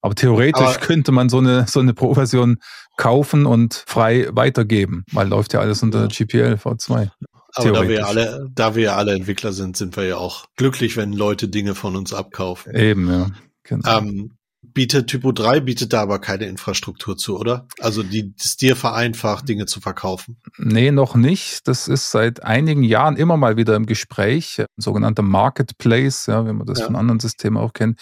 [0.00, 2.58] aber theoretisch aber könnte man so eine, so eine Pro-Version
[2.96, 6.06] kaufen und frei weitergeben, weil läuft ja alles unter ja.
[6.06, 7.10] GPL V2.
[7.54, 11.12] Aber da wir alle, da wir alle Entwickler sind, sind wir ja auch glücklich, wenn
[11.12, 12.74] Leute Dinge von uns abkaufen.
[12.74, 13.30] Eben, ja.
[13.64, 13.98] Genau.
[13.98, 17.66] Ähm, bietet Typo 3 bietet da aber keine Infrastruktur zu, oder?
[17.80, 20.40] Also die es dir vereinfacht, Dinge zu verkaufen.
[20.56, 21.66] Nee, noch nicht.
[21.66, 24.58] Das ist seit einigen Jahren immer mal wieder im Gespräch.
[24.60, 26.86] Ein sogenannter Marketplace, ja, wenn man das ja.
[26.86, 28.00] von anderen Systemen auch kennt.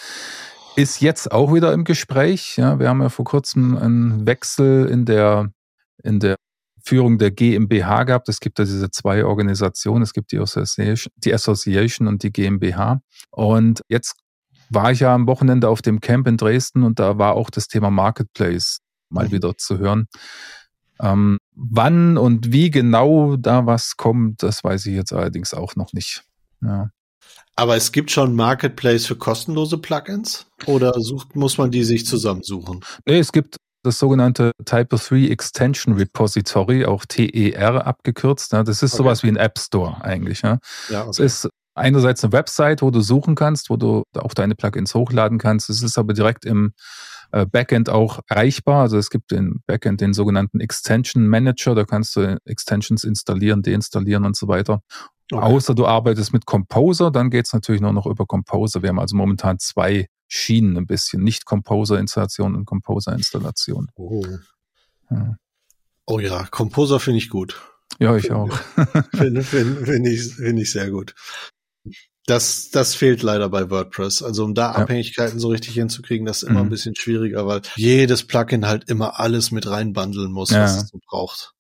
[0.76, 2.56] Ist jetzt auch wieder im Gespräch.
[2.56, 5.50] Ja, wir haben ja vor kurzem einen Wechsel in der,
[6.02, 6.36] in der
[6.86, 8.28] Führung der GmbH gehabt.
[8.28, 10.02] Es gibt ja diese zwei Organisationen.
[10.02, 13.00] Es gibt die Association, die Association und die GmbH.
[13.30, 14.14] Und jetzt
[14.70, 17.68] war ich ja am Wochenende auf dem Camp in Dresden und da war auch das
[17.68, 19.32] Thema Marketplace mal mhm.
[19.32, 20.06] wieder zu hören.
[21.00, 25.92] Ähm, wann und wie genau da was kommt, das weiß ich jetzt allerdings auch noch
[25.92, 26.22] nicht.
[26.62, 26.90] Ja.
[27.54, 32.84] Aber es gibt schon Marketplace für kostenlose Plugins oder sucht, muss man die sich zusammensuchen?
[33.06, 38.52] Nee, es gibt das sogenannte Type 3 Extension Repository, auch TER abgekürzt.
[38.52, 39.02] Ja, das ist okay.
[39.02, 40.42] sowas wie ein App Store eigentlich.
[40.42, 40.58] Ja.
[40.88, 41.10] Ja, okay.
[41.10, 45.38] Es ist einerseits eine Website, wo du suchen kannst, wo du auch deine Plugins hochladen
[45.38, 45.70] kannst.
[45.70, 46.72] Es ist aber direkt im
[47.32, 48.82] äh, Backend auch erreichbar.
[48.82, 54.24] Also es gibt im Backend den sogenannten Extension Manager, da kannst du Extensions installieren, deinstallieren
[54.24, 54.80] und so weiter.
[55.32, 55.42] Okay.
[55.42, 58.82] Außer du arbeitest mit Composer, dann geht es natürlich nur noch über Composer.
[58.82, 63.90] Wir haben also momentan zwei Schienen ein bisschen, nicht Composer-Installation und Composer-Installation.
[63.96, 64.24] Oh.
[65.10, 65.36] Ja.
[66.06, 67.60] oh ja, Composer finde ich gut.
[67.98, 68.52] Ja, ich auch.
[69.14, 71.14] Finde find, find ich, find ich sehr gut.
[72.26, 74.22] Das, das fehlt leider bei WordPress.
[74.22, 74.78] Also um da ja.
[74.78, 76.66] Abhängigkeiten so richtig hinzukriegen, das ist immer mhm.
[76.66, 80.62] ein bisschen schwieriger, weil jedes Plugin halt immer alles mit reinbandeln muss, ja.
[80.62, 81.55] was es so braucht.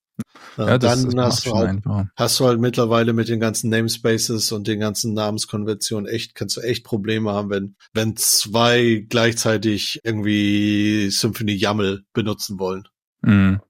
[0.56, 1.82] Ja, dann hast, du halt,
[2.16, 6.62] hast du halt mittlerweile mit den ganzen Namespaces und den ganzen Namenskonventionen echt, kannst du
[6.62, 12.88] echt Probleme haben, wenn, wenn zwei gleichzeitig irgendwie Symphony YAML benutzen wollen.
[13.20, 13.60] Mhm.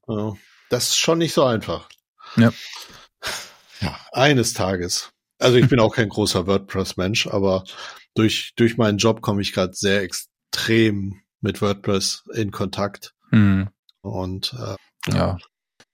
[0.71, 1.89] Das ist schon nicht so einfach.
[2.37, 2.53] Ja.
[3.81, 5.11] Ja, eines Tages.
[5.39, 7.65] Also ich bin auch kein großer WordPress-Mensch, aber
[8.15, 13.15] durch, durch meinen Job komme ich gerade sehr extrem mit WordPress in Kontakt.
[13.31, 13.69] Mhm.
[14.01, 15.39] Und äh, ja.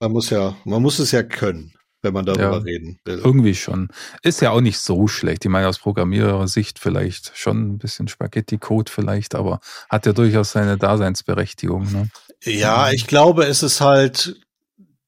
[0.03, 3.21] Man muss ja, man muss es ja können, wenn man darüber ja, reden will.
[3.23, 3.88] Irgendwie schon.
[4.23, 5.45] Ist ja auch nicht so schlecht.
[5.45, 10.77] Ich meine, aus Programmierersicht vielleicht schon ein bisschen Spaghetti-Code vielleicht, aber hat ja durchaus seine
[10.77, 11.93] Daseinsberechtigung.
[11.93, 12.09] Ne?
[12.43, 14.41] Ja, ich glaube, es ist halt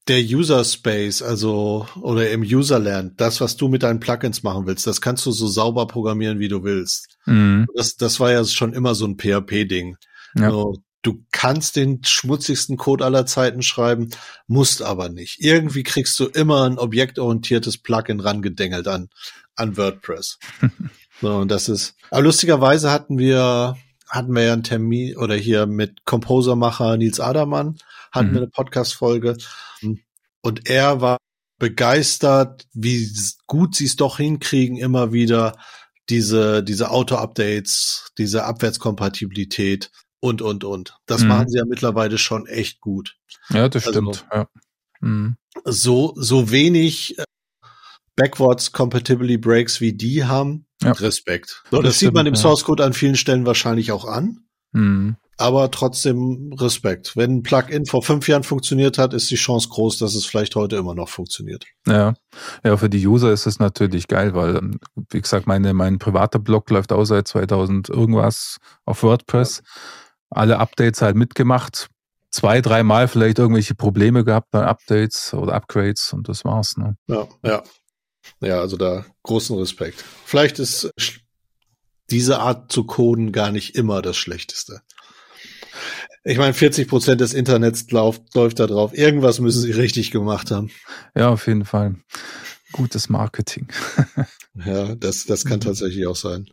[0.07, 4.87] der User Space, also oder im Userland, das, was du mit deinen Plugins machen willst,
[4.87, 7.17] das kannst du so sauber programmieren, wie du willst.
[7.25, 7.65] Mhm.
[7.75, 9.97] Das, das war ja schon immer so ein PHP-Ding.
[10.37, 10.51] Ja.
[10.51, 14.09] So, du kannst den schmutzigsten Code aller Zeiten schreiben,
[14.47, 15.39] musst aber nicht.
[15.39, 19.09] Irgendwie kriegst du immer ein objektorientiertes Plugin rangedengelt an,
[19.55, 20.39] an WordPress.
[21.21, 23.77] so, und das ist, aber lustigerweise hatten wir,
[24.09, 27.77] hatten wir ja einen Termin oder hier mit Composermacher Nils Adermann,
[28.11, 28.33] hatten mhm.
[28.33, 29.37] wir eine Podcast-Folge
[30.41, 31.17] und er war
[31.59, 33.09] begeistert, wie
[33.45, 35.57] gut sie es doch hinkriegen, immer wieder
[36.09, 39.91] diese, diese Auto-Updates, diese Abwärtskompatibilität
[40.25, 40.97] und, und, und.
[41.05, 41.27] Das mhm.
[41.29, 43.15] machen sie ja mittlerweile schon echt gut.
[43.49, 44.27] Ja, das also, stimmt.
[44.33, 44.47] Ja.
[45.01, 45.37] Mhm.
[45.63, 47.23] So, so wenig äh,
[48.15, 50.93] Backwards Compatibility Breaks wie die haben, ja.
[50.93, 51.63] Respekt.
[51.69, 52.39] So, das, das sieht man im ja.
[52.39, 54.45] Source Code an vielen Stellen wahrscheinlich auch an.
[54.71, 57.15] Mhm aber trotzdem Respekt.
[57.17, 60.55] Wenn ein Plugin vor fünf Jahren funktioniert hat, ist die Chance groß, dass es vielleicht
[60.55, 61.65] heute immer noch funktioniert.
[61.87, 62.13] Ja,
[62.63, 64.61] ja, für die User ist es natürlich geil, weil,
[65.09, 69.61] wie gesagt, meine, mein privater Blog läuft auch seit 2000 irgendwas auf WordPress.
[70.35, 71.89] Alle Updates halt mitgemacht.
[72.29, 76.75] Zwei, dreimal vielleicht irgendwelche Probleme gehabt bei Updates oder Upgrades und das war's.
[76.77, 76.97] Ne?
[77.07, 77.63] Ja, ja.
[78.41, 80.03] Ja, also da großen Respekt.
[80.25, 80.91] Vielleicht ist
[82.09, 84.81] diese Art zu coden gar nicht immer das Schlechteste.
[86.23, 88.97] Ich meine, 40 Prozent des Internets läuft, läuft da drauf.
[88.97, 90.71] Irgendwas müssen sie richtig gemacht haben.
[91.15, 91.95] Ja, auf jeden Fall.
[92.71, 93.67] Gutes Marketing.
[94.65, 95.65] ja, das, das kann mhm.
[95.65, 96.49] tatsächlich auch sein.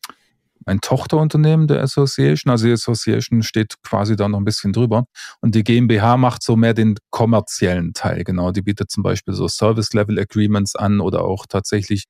[0.66, 2.50] ein Tochterunternehmen der Association.
[2.50, 5.04] Also die Association steht quasi da noch ein bisschen drüber.
[5.40, 8.24] Und die GmbH macht so mehr den kommerziellen Teil.
[8.24, 12.04] Genau, die bietet zum Beispiel so Service Level Agreements an oder auch tatsächlich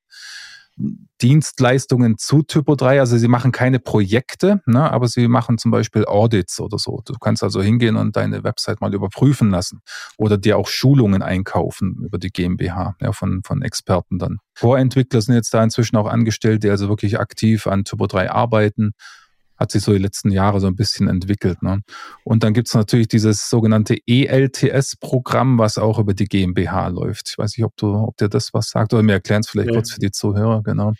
[1.22, 3.00] Dienstleistungen zu Typo 3.
[3.00, 7.02] Also sie machen keine Projekte, ne, aber sie machen zum Beispiel Audits oder so.
[7.04, 9.80] Du kannst also hingehen und deine Website mal überprüfen lassen
[10.18, 14.38] oder dir auch Schulungen einkaufen über die GmbH ja, von, von Experten dann.
[14.54, 18.92] Vorentwickler sind jetzt da inzwischen auch angestellt, die also wirklich aktiv an Typo 3 arbeiten.
[19.56, 21.62] Hat sich so die letzten Jahre so ein bisschen entwickelt.
[21.62, 21.82] Ne?
[22.24, 27.30] Und dann gibt's natürlich dieses sogenannte ELTS-Programm, was auch über die GmbH läuft.
[27.30, 29.70] Ich weiß nicht, ob du, ob dir das was sagt, oder mir erklären es vielleicht
[29.70, 29.74] ja.
[29.74, 30.92] kurz für die Zuhörer, genau.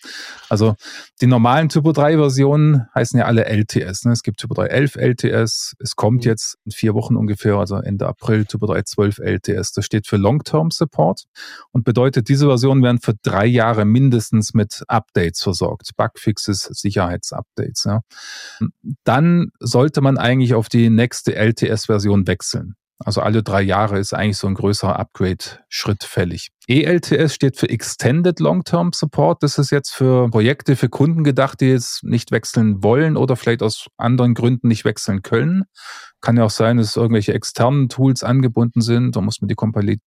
[0.49, 0.75] Also
[1.21, 4.05] die normalen Typo 3-Versionen heißen ja alle LTS.
[4.05, 4.13] Ne?
[4.13, 6.31] Es gibt Typo 3 11 LTS, es kommt mhm.
[6.31, 9.73] jetzt in vier Wochen ungefähr, also Ende April, Typo 3 12 LTS.
[9.73, 11.25] Das steht für Long-Term Support
[11.73, 15.91] und bedeutet, diese Versionen werden für drei Jahre mindestens mit Updates versorgt.
[15.97, 17.85] Bugfixes, Sicherheitsupdates.
[17.85, 18.01] Ja
[19.05, 22.75] dann sollte man eigentlich auf die nächste LTS-Version wechseln.
[22.99, 26.49] Also alle drei Jahre ist eigentlich so ein größerer Upgrade-Schritt fällig.
[26.67, 29.43] ELTS steht für Extended Long-Term Support.
[29.43, 33.63] Das ist jetzt für Projekte, für Kunden gedacht, die jetzt nicht wechseln wollen oder vielleicht
[33.63, 35.65] aus anderen Gründen nicht wechseln können.
[36.23, 39.15] Kann ja auch sein, dass irgendwelche externen Tools angebunden sind.
[39.15, 40.03] Da muss man die Kompatibilität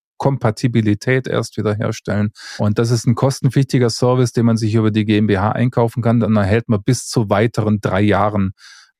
[1.27, 2.31] erst wieder herstellen.
[2.57, 6.19] Und das ist ein kostenpflichtiger Service, den man sich über die GmbH einkaufen kann.
[6.19, 8.53] Dann erhält man bis zu weiteren drei Jahren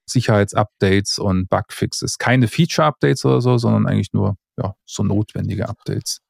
[0.06, 2.18] Sicherheitsupdates und Bugfixes.
[2.18, 6.22] Keine Feature-Updates oder so, sondern eigentlich nur ja, so notwendige Updates.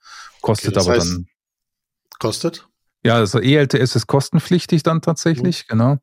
[0.42, 1.28] Kostet okay, aber heißt, dann.
[2.20, 2.68] Kostet?
[3.04, 5.68] Ja, also ELTS ist kostenpflichtig dann tatsächlich, mhm.
[5.70, 5.98] genau.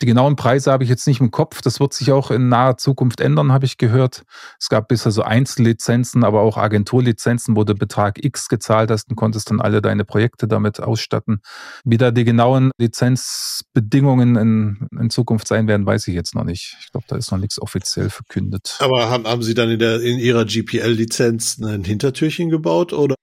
[0.00, 1.60] Die genauen Preise habe ich jetzt nicht im Kopf.
[1.60, 4.22] Das wird sich auch in naher Zukunft ändern, habe ich gehört.
[4.60, 9.16] Es gab bisher so Einzellizenzen, aber auch Agenturlizenzen, wo du Betrag X gezahlt hast und
[9.16, 11.40] konntest dann alle deine Projekte damit ausstatten.
[11.84, 16.76] Wie da die genauen Lizenzbedingungen in, in Zukunft sein werden, weiß ich jetzt noch nicht.
[16.80, 18.76] Ich glaube, da ist noch nichts offiziell verkündet.
[18.80, 23.14] Aber haben, haben Sie dann in, der, in Ihrer GPL-Lizenz ein Hintertürchen gebaut oder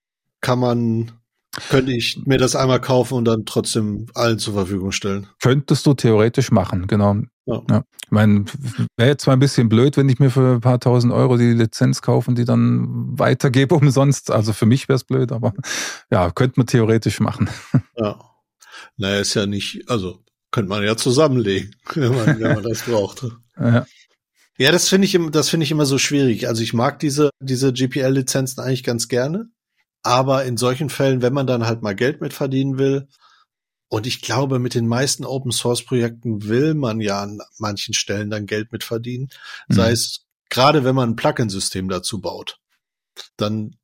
[0.41, 1.11] kann man
[1.69, 5.27] könnte ich mir das einmal kaufen und dann trotzdem allen zur Verfügung stellen.
[5.41, 7.15] Könntest du theoretisch machen, genau.
[7.45, 7.61] Ja.
[7.69, 7.83] ja.
[8.03, 8.45] Ich meine,
[8.97, 11.53] wäre jetzt zwar ein bisschen blöd, wenn ich mir für ein paar tausend Euro die
[11.53, 14.31] Lizenz kaufe und die dann weitergebe umsonst.
[14.31, 15.53] Also für mich wäre es blöd, aber
[16.11, 17.49] ja, könnte man theoretisch machen.
[17.97, 18.19] Ja.
[18.97, 23.25] Naja, ist ja nicht, also könnte man ja zusammenlegen, wenn man, wenn man das braucht.
[23.57, 23.85] Ja.
[24.57, 26.47] Ja, das finde ich, das finde ich immer so schwierig.
[26.47, 29.49] Also ich mag diese, diese GPL-Lizenzen eigentlich ganz gerne.
[30.05, 33.07] Aber in solchen Fällen, wenn man dann halt mal Geld mit verdienen will,
[33.87, 38.29] und ich glaube, mit den meisten Open Source Projekten will man ja an manchen Stellen
[38.29, 39.29] dann Geld mit verdienen.
[39.67, 39.73] Mhm.
[39.73, 42.59] Sei es gerade, wenn man ein Plugin-System dazu baut.
[43.35, 43.77] Dann,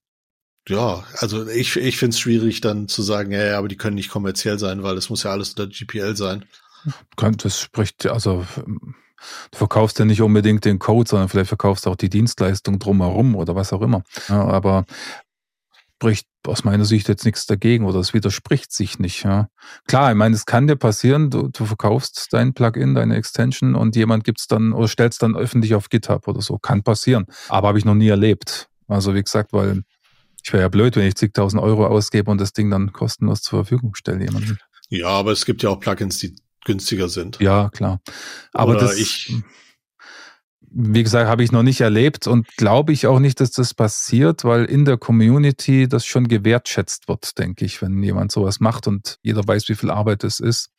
[0.68, 3.96] ja, also ich, ich finde es schwierig dann zu sagen, ja, ja, aber die können
[3.96, 6.46] nicht kommerziell sein, weil es muss ja alles unter GPL sein.
[7.18, 8.46] Das spricht, also
[9.52, 13.36] Du verkaufst ja nicht unbedingt den Code, sondern vielleicht verkaufst du auch die Dienstleistung drumherum
[13.36, 14.04] oder was auch immer.
[14.30, 14.86] Ja, aber
[16.02, 19.24] spricht aus meiner Sicht jetzt nichts dagegen oder es widerspricht sich nicht.
[19.24, 19.50] Ja.
[19.86, 23.96] Klar, ich meine, es kann dir passieren, du, du verkaufst dein Plugin, deine Extension und
[23.96, 26.58] jemand gibt's dann oder stellst dann öffentlich auf GitHub oder so.
[26.58, 27.28] Kann passieren.
[27.50, 28.68] Aber habe ich noch nie erlebt.
[28.88, 29.84] Also wie gesagt, weil
[30.44, 33.60] ich wäre ja blöd, wenn ich zigtausend Euro ausgebe und das Ding dann kostenlos zur
[33.60, 34.58] Verfügung stelle jemandem.
[34.90, 36.36] Ja, aber es gibt ja auch Plugins, die
[36.66, 37.40] günstiger sind.
[37.40, 38.02] Ja, klar.
[38.54, 39.32] Aber Oder das, ich
[40.74, 44.44] wie gesagt, habe ich noch nicht erlebt und glaube ich auch nicht, dass das passiert,
[44.46, 49.18] weil in der Community das schon gewertschätzt wird, denke ich, wenn jemand sowas macht und
[49.22, 50.70] jeder weiß, wie viel Arbeit es ist.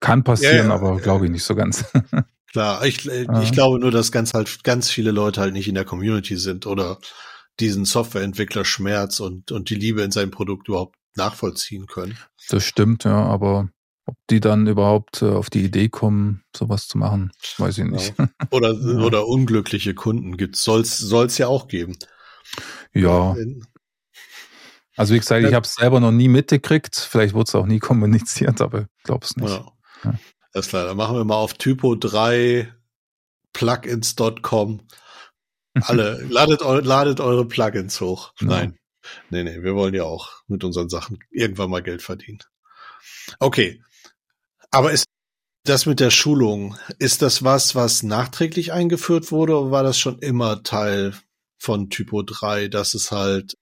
[0.00, 1.84] Kann passieren, ja, ja, aber glaube ich nicht so ganz.
[2.52, 5.84] Klar, ich, ich glaube nur, dass ganz halt ganz viele Leute halt nicht in der
[5.84, 6.98] Community sind oder
[7.58, 12.16] diesen Softwareentwickler Schmerz und, und die Liebe in sein Produkt überhaupt nachvollziehen können.
[12.48, 13.70] Das stimmt, ja, aber
[14.06, 18.14] ob die dann überhaupt äh, auf die Idee kommen, sowas zu machen, weiß ich nicht.
[18.18, 18.28] Ja.
[18.50, 19.04] Oder, ja.
[19.04, 21.96] oder unglückliche Kunden gibt's, soll's, soll's ja auch geben.
[22.92, 23.36] Ja.
[24.96, 26.96] Also wie gesagt, ich habe es selber noch nie mitgekriegt.
[26.96, 29.50] Vielleicht wurde es auch nie kommuniziert, aber ich glaube es nicht.
[29.50, 29.72] Ja.
[30.04, 30.18] ja.
[30.52, 32.72] Alles klar, dann machen wir mal auf Typo 3
[33.52, 34.80] plugins.com.
[35.74, 38.32] Alle, ladet, ladet eure Plugins hoch.
[38.40, 38.78] Nein.
[39.30, 42.38] Nee, nee, wir wollen ja auch mit unseren Sachen irgendwann mal Geld verdienen.
[43.38, 43.82] Okay,
[44.76, 45.06] aber ist
[45.64, 50.18] das mit der Schulung, ist das was, was nachträglich eingeführt wurde oder war das schon
[50.18, 51.14] immer Teil
[51.58, 53.54] von Typo 3, dass es halt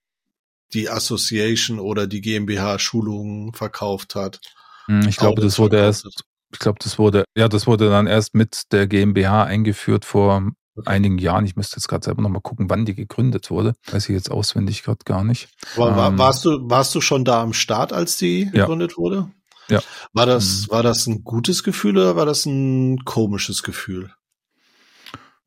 [0.72, 4.40] die Association oder die GmbH Schulungen verkauft hat?
[4.86, 8.34] Hm, ich glaube, das wurde erst, ich glaube, das wurde, ja, das wurde dann erst
[8.34, 10.50] mit der GmbH eingeführt vor
[10.84, 11.46] einigen Jahren.
[11.46, 13.74] Ich müsste jetzt gerade selber nochmal gucken, wann die gegründet wurde.
[13.90, 15.48] Weiß ich jetzt auswendig gerade gar nicht.
[15.76, 18.50] War, ähm, warst du, warst du schon da am Start, als die ja.
[18.50, 19.30] gegründet wurde?
[19.68, 19.80] Ja.
[20.12, 20.70] War das, mhm.
[20.72, 24.12] war das ein gutes Gefühl oder war das ein komisches Gefühl?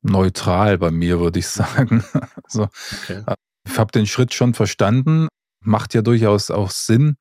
[0.02, 2.04] Neutral bei mir, würde ich sagen.
[2.44, 2.70] Also,
[3.04, 3.24] okay.
[3.26, 3.36] Äh,
[3.68, 5.28] ich habe den Schritt schon verstanden,
[5.62, 7.18] macht ja durchaus auch Sinn.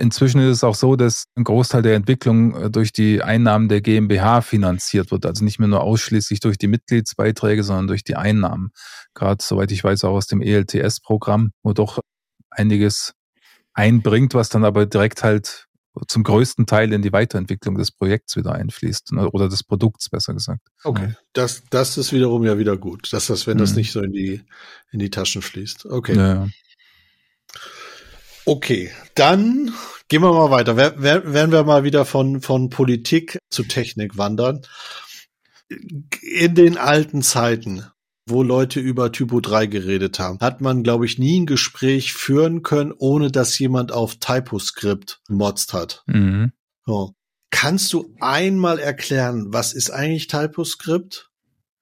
[0.00, 3.80] Inzwischen ist es auch so, dass ein Großteil der Entwicklung äh, durch die Einnahmen der
[3.80, 5.26] GmbH finanziert wird.
[5.26, 8.70] Also nicht mehr nur ausschließlich durch die Mitgliedsbeiträge, sondern durch die Einnahmen.
[9.14, 11.98] Gerade, soweit ich weiß, auch aus dem ELTS-Programm, wo doch
[12.50, 13.14] einiges
[13.74, 15.66] einbringt, was dann aber direkt halt
[16.06, 20.34] zum größten Teil in die Weiterentwicklung des Projekts wieder einfließt ne, oder des Produkts besser
[20.34, 20.60] gesagt.
[20.84, 23.60] Okay, das das ist wiederum ja wieder gut, dass das, wenn mhm.
[23.60, 24.42] das nicht so in die
[24.90, 25.86] in die Taschen fließt.
[25.86, 26.16] Okay.
[26.16, 26.48] Ja.
[28.44, 29.74] Okay, dann
[30.08, 30.76] gehen wir mal weiter.
[30.76, 34.62] Werden wir mal wieder von von Politik zu Technik wandern.
[36.22, 37.84] In den alten Zeiten
[38.28, 42.62] wo Leute über Typo 3 geredet haben, hat man, glaube ich, nie ein Gespräch führen
[42.62, 46.02] können, ohne dass jemand auf TypoScript gemotzt hat.
[46.06, 46.52] Mhm.
[46.86, 47.14] So.
[47.50, 51.30] Kannst du einmal erklären, was ist eigentlich TypoScript?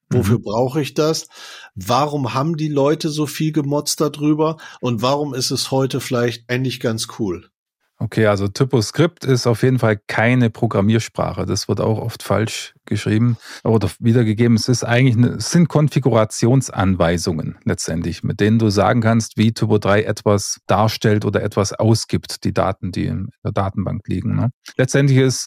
[0.09, 0.43] Wofür mhm.
[0.43, 1.29] brauche ich das?
[1.75, 4.57] Warum haben die Leute so viel gemotzt darüber?
[4.81, 7.51] Und warum ist es heute vielleicht eigentlich ganz cool?
[7.99, 11.47] Okay, also TypoScript ist auf jeden Fall keine Programmiersprache.
[11.47, 14.57] Das wird auch oft falsch geschrieben oder wiedergegeben.
[14.57, 20.03] Es ist eigentlich eine, sind Konfigurationsanweisungen letztendlich, mit denen du sagen kannst, wie Typo 3
[20.03, 24.37] etwas darstellt oder etwas ausgibt, die Daten, die in der Datenbank liegen.
[24.37, 24.51] Ne?
[24.77, 25.47] Letztendlich ist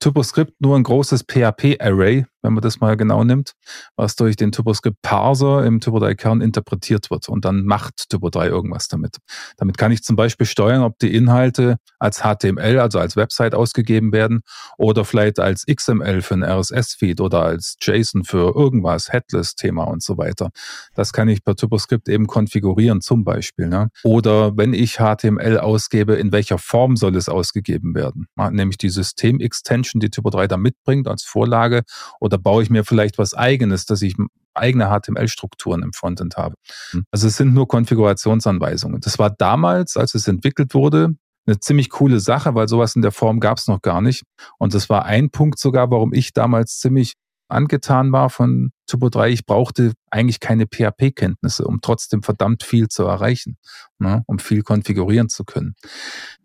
[0.00, 3.52] TypoScript nur ein großes PHP-Array, wenn man das mal genau nimmt,
[3.96, 8.88] was durch den TurboScript-Parser im Turbo 3-Kern interpretiert wird und dann macht Turbo 3 irgendwas
[8.88, 9.18] damit.
[9.56, 14.12] Damit kann ich zum Beispiel steuern, ob die Inhalte als HTML, also als Website ausgegeben
[14.12, 14.40] werden
[14.78, 20.16] oder vielleicht als XML für ein RSS-Feed oder als JSON für irgendwas, Headless-Thema und so
[20.16, 20.50] weiter.
[20.94, 23.68] Das kann ich per TurboScript eben konfigurieren zum Beispiel.
[23.68, 23.90] Ne?
[24.02, 28.26] Oder wenn ich HTML ausgebe, in welcher Form soll es ausgegeben werden?
[28.36, 31.82] Nämlich die System-Extension, die Turbo 3 da mitbringt als Vorlage
[32.30, 34.14] oder baue ich mir vielleicht was eigenes, dass ich
[34.54, 36.54] eigene HTML-Strukturen im Frontend habe.
[36.90, 37.04] Hm.
[37.10, 39.00] Also es sind nur Konfigurationsanweisungen.
[39.00, 41.14] Das war damals, als es entwickelt wurde,
[41.46, 44.22] eine ziemlich coole Sache, weil sowas in der Form gab es noch gar nicht.
[44.58, 47.14] Und das war ein Punkt sogar, warum ich damals ziemlich
[47.50, 49.30] angetan war von Typo 3.
[49.30, 53.56] Ich brauchte eigentlich keine PHP-Kenntnisse, um trotzdem verdammt viel zu erreichen,
[53.98, 55.74] ne, um viel konfigurieren zu können.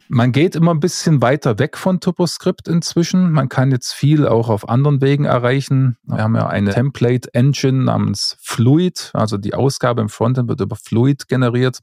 [0.08, 3.32] Man geht immer ein bisschen weiter weg von TurboScript inzwischen.
[3.32, 5.98] Man kann jetzt viel auch auf anderen Wegen erreichen.
[6.04, 10.76] Wir haben ja eine Template Engine namens Fluid, also die Ausgabe im Frontend wird über
[10.76, 11.80] Fluid generiert.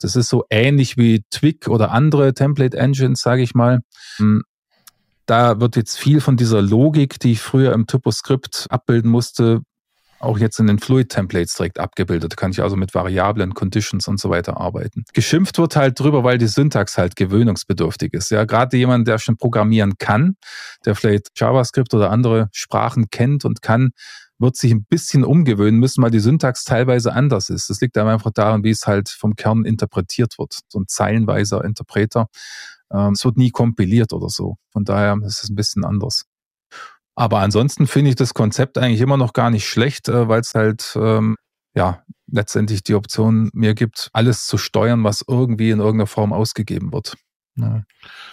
[0.00, 3.80] Das ist so ähnlich wie Twig oder andere Template Engines, sage ich mal.
[5.26, 9.62] Da wird jetzt viel von dieser Logik, die ich früher im TurboScript abbilden musste,
[10.22, 12.32] auch jetzt in den Fluid-Templates direkt abgebildet.
[12.32, 15.04] Da kann ich also mit Variablen, Conditions und so weiter arbeiten.
[15.12, 18.30] Geschimpft wird halt drüber, weil die Syntax halt gewöhnungsbedürftig ist.
[18.30, 20.36] Ja, gerade jemand, der schon programmieren kann,
[20.84, 23.90] der vielleicht JavaScript oder andere Sprachen kennt und kann,
[24.38, 27.70] wird sich ein bisschen umgewöhnen müssen, weil die Syntax teilweise anders ist.
[27.70, 30.60] Das liegt einfach daran, wie es halt vom Kern interpretiert wird.
[30.68, 32.26] So ein zeilenweiser Interpreter.
[32.92, 34.56] Ähm, es wird nie kompiliert oder so.
[34.72, 36.24] Von daher ist es ein bisschen anders.
[37.14, 40.54] Aber ansonsten finde ich das Konzept eigentlich immer noch gar nicht schlecht, äh, weil es
[40.54, 41.36] halt ähm,
[41.74, 46.92] ja letztendlich die Option mir gibt, alles zu steuern, was irgendwie in irgendeiner Form ausgegeben
[46.92, 47.14] wird.
[47.56, 47.82] Ja.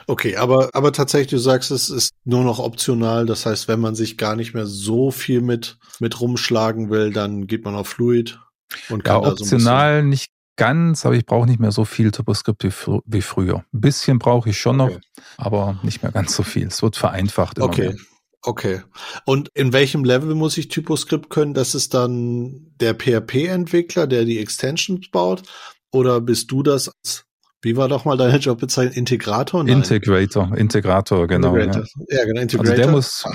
[0.07, 3.25] Okay, aber, aber tatsächlich, du sagst, es ist nur noch optional.
[3.25, 7.47] Das heißt, wenn man sich gar nicht mehr so viel mit, mit rumschlagen will, dann
[7.47, 8.39] geht man auf Fluid
[8.87, 12.63] und kann ja, optional so nicht ganz, aber ich brauche nicht mehr so viel TurboScript
[12.63, 13.63] wie, wie früher.
[13.73, 14.93] Ein bisschen brauche ich schon okay.
[14.93, 16.67] noch, aber nicht mehr ganz so viel.
[16.67, 17.59] Es wird vereinfacht.
[17.59, 17.89] okay.
[17.89, 17.95] Mehr.
[18.41, 18.81] Okay.
[19.25, 21.53] Und in welchem Level muss ich TypoScript können?
[21.53, 25.43] Das ist dann der PHP-Entwickler, der die Extensions baut?
[25.91, 27.25] Oder bist du das als,
[27.61, 28.93] wie war doch mal deine Jobbezeichnung?
[28.93, 29.63] Integrator?
[29.63, 29.79] Nein.
[29.79, 31.53] Integrator, Integrator, genau.
[31.55, 31.85] Integrator.
[32.07, 32.19] Ja.
[32.19, 32.25] ja.
[32.25, 32.71] genau, Integrator.
[32.71, 33.25] Also der muss,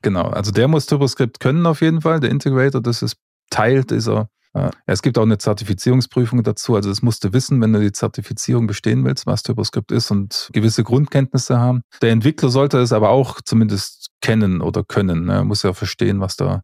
[0.00, 2.20] genau, also der muss TypoScript können auf jeden Fall.
[2.20, 3.16] Der Integrator, das ist
[3.50, 6.74] Teil dieser ja, es gibt auch eine Zertifizierungsprüfung dazu.
[6.74, 10.50] Also das musst du wissen, wenn du die Zertifizierung bestehen willst, was TurboScript ist und
[10.52, 11.82] gewisse Grundkenntnisse haben.
[12.02, 15.26] Der Entwickler sollte es aber auch zumindest kennen oder können.
[15.26, 15.34] Ne?
[15.34, 16.62] Er muss ja verstehen, was da,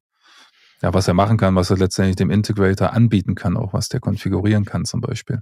[0.82, 4.00] ja, was er machen kann, was er letztendlich dem Integrator anbieten kann, auch was der
[4.00, 5.40] konfigurieren kann zum Beispiel.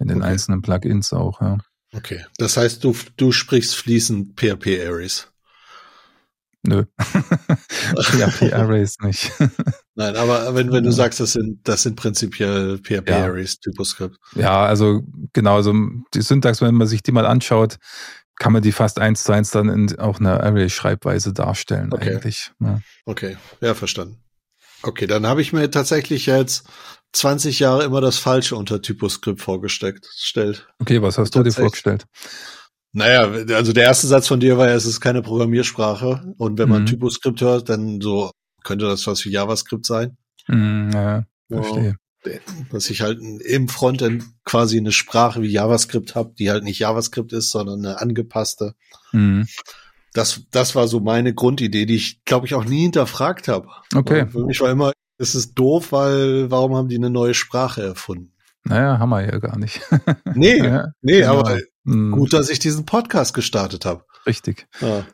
[0.00, 0.30] In den okay.
[0.30, 1.58] einzelnen Plugins auch, ja.
[1.94, 2.24] Okay.
[2.38, 5.32] Das heißt, du, du sprichst fließend PHP Areas.
[6.66, 6.84] Nö.
[6.98, 9.30] PHP-Arrays nicht.
[9.94, 13.70] Nein, aber wenn, wenn du sagst, das sind, das sind prinzipiell PHP-Arrays, ja.
[13.70, 14.16] TypoScript.
[14.34, 15.74] Ja, also genau, also
[16.14, 17.76] die Syntax, wenn man sich die mal anschaut,
[18.36, 22.14] kann man die fast eins zu eins dann in auch einer Array-Schreibweise darstellen okay.
[22.14, 22.50] eigentlich.
[22.60, 22.80] Ja.
[23.04, 24.18] Okay, ja, verstanden.
[24.82, 26.66] Okay, dann habe ich mir tatsächlich jetzt
[27.12, 30.66] 20 Jahre immer das Falsche unter TypoScript vorgestellt.
[30.80, 32.06] Okay, was hast du dir vorgestellt?
[32.94, 33.22] Naja,
[33.56, 36.32] also der erste Satz von dir war ja, es ist keine Programmiersprache.
[36.38, 36.86] Und wenn man mhm.
[36.86, 38.30] TypoScript hört, dann so
[38.62, 40.16] könnte das was wie JavaScript sein.
[40.46, 41.96] Mhm, ja, verstehe.
[42.70, 47.32] Dass ich halt im Frontend quasi eine Sprache wie JavaScript habe, die halt nicht JavaScript
[47.32, 48.74] ist, sondern eine angepasste.
[49.12, 49.46] Mhm.
[50.12, 53.68] Das, das war so meine Grundidee, die ich, glaube ich, auch nie hinterfragt habe.
[53.92, 54.28] Okay.
[54.28, 58.33] Für mich war immer, es ist doof, weil warum haben die eine neue Sprache erfunden?
[58.64, 59.80] Naja, haben wir ja gar nicht.
[60.34, 61.40] nee, ja, nee, genau.
[61.40, 62.12] aber Mhm.
[62.12, 64.04] Gut, dass ich diesen Podcast gestartet habe.
[64.26, 64.66] Richtig.
[64.80, 65.06] Ja.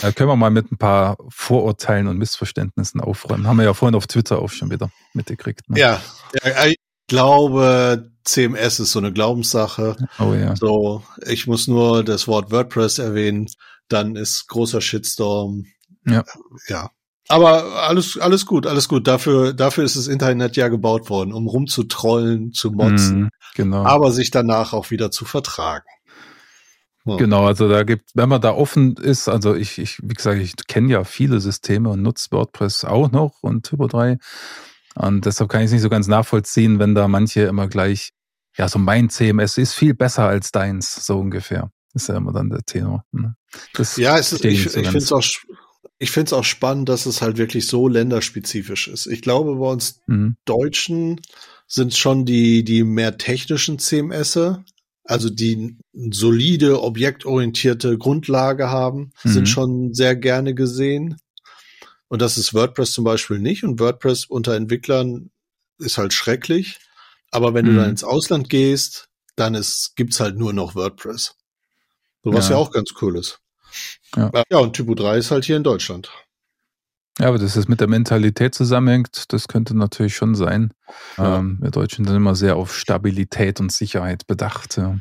[0.00, 3.46] Da können wir mal mit ein paar Vorurteilen und Missverständnissen aufräumen.
[3.46, 5.70] Haben wir ja vorhin auf Twitter auch schon wieder mitgekriegt.
[5.70, 5.78] Ne?
[5.78, 6.00] Ja,
[6.44, 6.76] ja, ich
[7.08, 9.96] glaube, CMS ist so eine Glaubenssache.
[10.18, 10.54] Oh ja.
[10.56, 13.46] So, ich muss nur das Wort WordPress erwähnen,
[13.88, 15.64] dann ist großer Shitstorm.
[16.04, 16.24] Ja.
[16.68, 16.90] Ja.
[17.28, 19.06] Aber alles, alles gut, alles gut.
[19.06, 23.22] Dafür, dafür ist das Internet ja gebaut worden, um rumzutrollen, zu motzen.
[23.22, 23.84] Mm, genau.
[23.84, 25.86] Aber sich danach auch wieder zu vertragen.
[27.04, 27.16] Ja.
[27.16, 30.54] Genau, also da gibt, wenn man da offen ist, also ich, ich wie gesagt, ich
[30.68, 34.18] kenne ja viele Systeme und nutze WordPress auch noch und Typo 3.
[34.94, 38.10] Und deshalb kann ich es nicht so ganz nachvollziehen, wenn da manche immer gleich,
[38.56, 41.70] ja, so mein CMS ist viel besser als deins, so ungefähr.
[41.94, 43.04] Ist ja immer dann der Tenor.
[43.12, 43.34] Ne?
[43.96, 45.24] Ja, es ist, ich, so ich finde es auch,
[46.02, 49.06] ich finde es auch spannend, dass es halt wirklich so länderspezifisch ist.
[49.06, 50.34] Ich glaube, bei uns mhm.
[50.44, 51.20] Deutschen
[51.68, 54.36] sind schon die, die mehr technischen CMS,
[55.04, 55.78] also die
[56.10, 59.30] solide, objektorientierte Grundlage haben, mhm.
[59.30, 61.18] sind schon sehr gerne gesehen.
[62.08, 63.62] Und das ist WordPress zum Beispiel nicht.
[63.62, 65.30] Und WordPress unter Entwicklern
[65.78, 66.80] ist halt schrecklich.
[67.30, 67.70] Aber wenn mhm.
[67.70, 71.36] du dann ins Ausland gehst, dann ist, gibt's halt nur noch WordPress.
[72.24, 72.56] So was ja.
[72.56, 73.38] ja auch ganz cool ist.
[74.16, 74.30] Ja.
[74.50, 76.10] ja, und Typo 3 ist halt hier in Deutschland.
[77.18, 80.72] Ja, aber dass es mit der Mentalität zusammenhängt, das könnte natürlich schon sein.
[81.18, 81.38] Ja.
[81.38, 84.76] Ähm, wir Deutschen sind immer sehr auf Stabilität und Sicherheit bedacht.
[84.76, 84.98] Ja.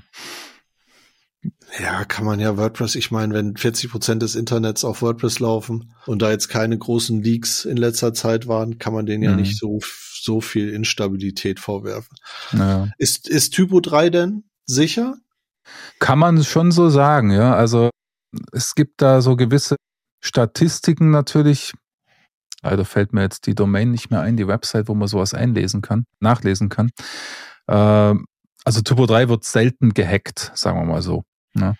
[1.79, 5.93] Ja, kann man ja WordPress, ich meine, wenn 40 Prozent des Internets auf WordPress laufen
[6.05, 9.37] und da jetzt keine großen Leaks in letzter Zeit waren, kann man denen ja mhm.
[9.37, 9.79] nicht so,
[10.21, 12.15] so viel Instabilität vorwerfen.
[12.51, 12.89] Ja.
[12.97, 15.15] Ist, ist Typo 3 denn sicher?
[15.99, 17.55] Kann man schon so sagen, ja.
[17.55, 17.89] Also
[18.51, 19.75] es gibt da so gewisse
[20.23, 21.73] Statistiken natürlich.
[22.61, 25.81] Leider fällt mir jetzt die Domain nicht mehr ein, die Website, wo man sowas einlesen
[25.81, 26.91] kann, nachlesen kann.
[27.67, 28.25] Ähm,
[28.63, 31.23] also Typo 3 wird selten gehackt, sagen wir mal so.
[31.53, 31.75] Ne?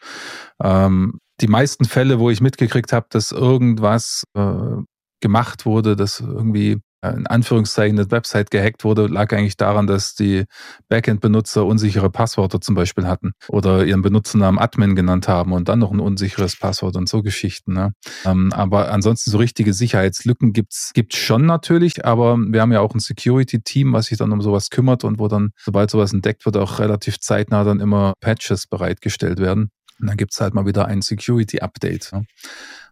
[0.61, 4.77] Ähm, die meisten Fälle, wo ich mitgekriegt habe, dass irgendwas äh,
[5.21, 10.45] gemacht wurde, dass irgendwie in Anführungszeichen eine Website gehackt wurde, lag eigentlich daran, dass die
[10.89, 15.91] Backend-Benutzer unsichere Passwörter zum Beispiel hatten oder ihren Benutzernamen Admin genannt haben und dann noch
[15.91, 17.73] ein unsicheres Passwort und so Geschichten.
[17.73, 17.93] Ne?
[18.25, 22.93] Ähm, aber ansonsten so richtige Sicherheitslücken gibt's gibt's schon natürlich, aber wir haben ja auch
[22.93, 26.57] ein Security-Team, was sich dann um sowas kümmert und wo dann, sobald sowas entdeckt wird,
[26.57, 29.71] auch relativ zeitnah dann immer Patches bereitgestellt werden.
[29.99, 32.11] Und dann gibt's halt mal wieder ein Security-Update.
[32.13, 32.19] Ne?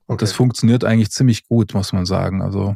[0.08, 0.22] Und okay.
[0.22, 2.42] das funktioniert eigentlich ziemlich gut, muss man sagen.
[2.42, 2.76] Also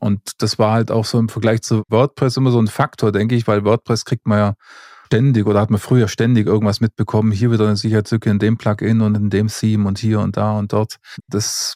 [0.00, 3.34] und das war halt auch so im Vergleich zu WordPress immer so ein Faktor, denke
[3.34, 4.54] ich, weil WordPress kriegt man ja
[5.06, 9.02] ständig oder hat man früher ständig irgendwas mitbekommen, hier wieder eine Sicherheitslücke in dem Plugin
[9.02, 10.96] und in dem Theme und hier und da und dort.
[11.28, 11.74] Das,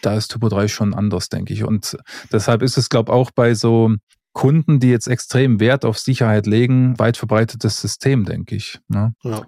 [0.00, 1.64] da ist Typo 3 schon anders, denke ich.
[1.64, 1.98] Und
[2.30, 3.96] deshalb ist es, glaube ich, auch bei so
[4.32, 8.78] Kunden, die jetzt extrem Wert auf Sicherheit legen, weit verbreitetes System, denke ich.
[8.86, 9.12] Ne?
[9.24, 9.44] Ja.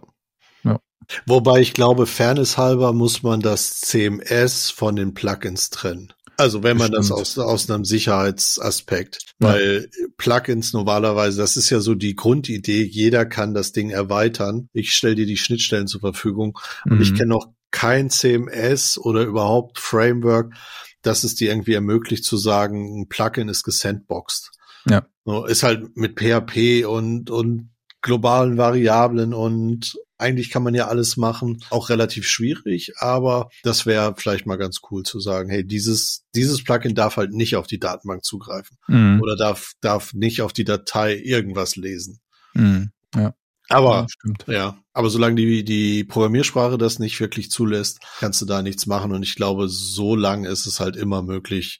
[0.65, 0.81] ja.
[1.27, 6.13] Wobei ich glaube, fairnesshalber muss man das CMS von den Plugins trennen.
[6.41, 7.11] Also wenn man Bestimmt.
[7.21, 9.49] das aus, aus einem Sicherheitsaspekt, ja.
[9.49, 14.69] weil Plugins normalerweise, das ist ja so die Grundidee, jeder kann das Ding erweitern.
[14.73, 17.03] Ich stelle dir die Schnittstellen zur Verfügung und mhm.
[17.03, 20.55] ich kenne noch kein CMS oder überhaupt Framework,
[21.03, 24.51] das es dir irgendwie ermöglicht zu sagen, ein Plugin ist gesandboxed.
[24.89, 25.07] Ja.
[25.47, 27.71] Ist halt mit PHP und, und
[28.03, 34.15] globalen Variablen und eigentlich kann man ja alles machen, auch relativ schwierig, aber das wäre
[34.17, 37.79] vielleicht mal ganz cool zu sagen, hey, dieses, dieses Plugin darf halt nicht auf die
[37.79, 39.21] Datenbank zugreifen mhm.
[39.23, 42.21] oder darf, darf nicht auf die Datei irgendwas lesen.
[42.55, 42.91] Mhm.
[43.15, 43.35] Ja.
[43.71, 44.09] Aber,
[44.47, 48.87] ja, ja, aber solange die, die Programmiersprache das nicht wirklich zulässt, kannst du da nichts
[48.87, 49.13] machen.
[49.13, 51.79] Und ich glaube, so lang ist es halt immer möglich,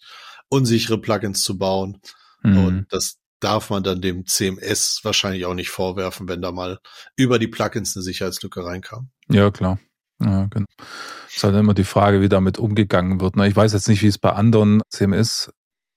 [0.49, 1.99] unsichere Plugins zu bauen.
[2.43, 2.65] Mhm.
[2.65, 6.79] Und das, darf man dann dem CMS wahrscheinlich auch nicht vorwerfen, wenn da mal
[7.17, 9.11] über die Plugins eine Sicherheitslücke reinkam.
[9.29, 9.79] Ja, klar.
[10.23, 10.67] Ja, genau.
[11.29, 13.37] Es ist halt immer die Frage, wie damit umgegangen wird.
[13.37, 13.49] Ne?
[13.49, 15.51] Ich weiß jetzt nicht, wie es bei anderen CMS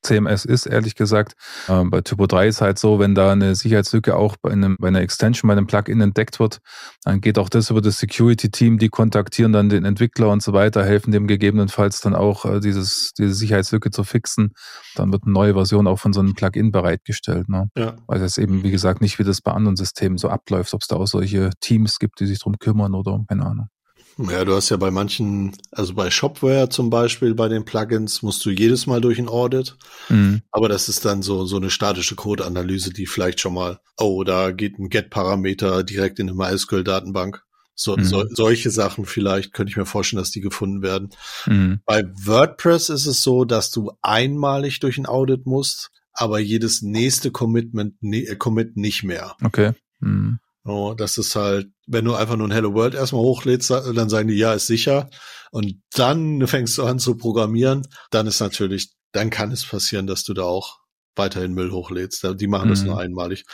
[0.04, 1.34] CMS ist, ehrlich gesagt.
[1.68, 4.90] Ähm, bei Typo 3 ist halt so, wenn da eine Sicherheitslücke auch bei, einem, bei
[4.90, 6.60] einer Extension, bei einem Plugin entdeckt wird,
[7.04, 10.86] dann geht auch das über das Security-Team, die kontaktieren dann den Entwickler und so weiter,
[10.86, 14.54] helfen dem gegebenenfalls dann auch, äh, dieses, diese Sicherheitslücke zu fixen.
[14.96, 17.50] Dann wird eine neue Version auch von so einem Plugin bereitgestellt.
[17.50, 17.70] Ne?
[17.78, 17.96] Ja.
[18.08, 20.88] Weil es eben, wie gesagt, nicht wie das bei anderen Systemen so abläuft, ob es
[20.88, 23.68] da auch solche Teams gibt, die sich drum kümmern oder keine Ahnung.
[24.18, 28.46] Ja, du hast ja bei manchen, also bei Shopware zum Beispiel, bei den Plugins musst
[28.46, 29.76] du jedes Mal durch ein Audit.
[30.10, 30.42] Mhm.
[30.52, 34.52] Aber das ist dann so, so eine statische Code-Analyse, die vielleicht schon mal, oh, da
[34.52, 37.42] geht ein Get-Parameter direkt in eine MySQL-Datenbank.
[37.76, 38.04] So, mhm.
[38.04, 41.10] so, solche Sachen vielleicht könnte ich mir vorstellen, dass die gefunden werden.
[41.48, 41.80] Mhm.
[41.86, 47.32] Bei WordPress ist es so, dass du einmalig durch ein Audit musst, aber jedes nächste
[47.32, 49.36] Commitment, ne, Commit nicht mehr.
[49.44, 49.74] Okay.
[50.66, 54.30] Oh, das ist halt, wenn du einfach nur ein Hello World erstmal hochlädst, dann sagen
[54.30, 55.10] die, ja, ist sicher.
[55.52, 60.24] Und dann fängst du an zu programmieren, dann ist natürlich, dann kann es passieren, dass
[60.24, 60.80] du da auch
[61.16, 62.26] weiterhin Müll hochlädst.
[62.40, 62.88] Die machen das mhm.
[62.88, 63.46] nur einmalig.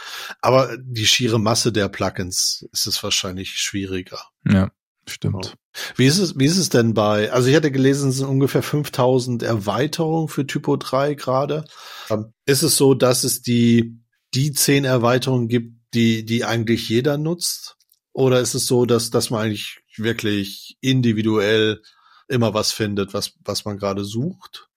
[0.41, 4.20] Aber die schiere Masse der Plugins ist es wahrscheinlich schwieriger.
[4.47, 4.70] Ja,
[5.07, 5.55] stimmt.
[5.95, 8.64] Wie ist es, wie ist es denn bei, also ich hatte gelesen, es sind ungefähr
[8.64, 11.66] 5000 Erweiterungen für Typo 3 gerade.
[12.10, 13.99] Ähm, ist es so, dass es die,
[14.34, 17.76] die zehn Erweiterungen gibt, die, die eigentlich jeder nutzt?
[18.14, 21.82] Oder ist es so, dass, dass man eigentlich wirklich individuell
[22.28, 24.70] immer was findet, was, was man gerade sucht?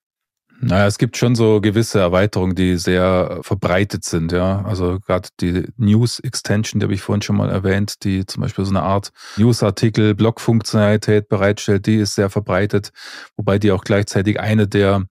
[0.64, 4.64] Naja, es gibt schon so gewisse Erweiterungen, die sehr verbreitet sind, ja.
[4.64, 8.64] Also gerade die News Extension, die habe ich vorhin schon mal erwähnt, die zum Beispiel
[8.64, 12.90] so eine Art News-Artikel, Blog-Funktionalität bereitstellt, die ist sehr verbreitet,
[13.36, 15.04] wobei die auch gleichzeitig eine der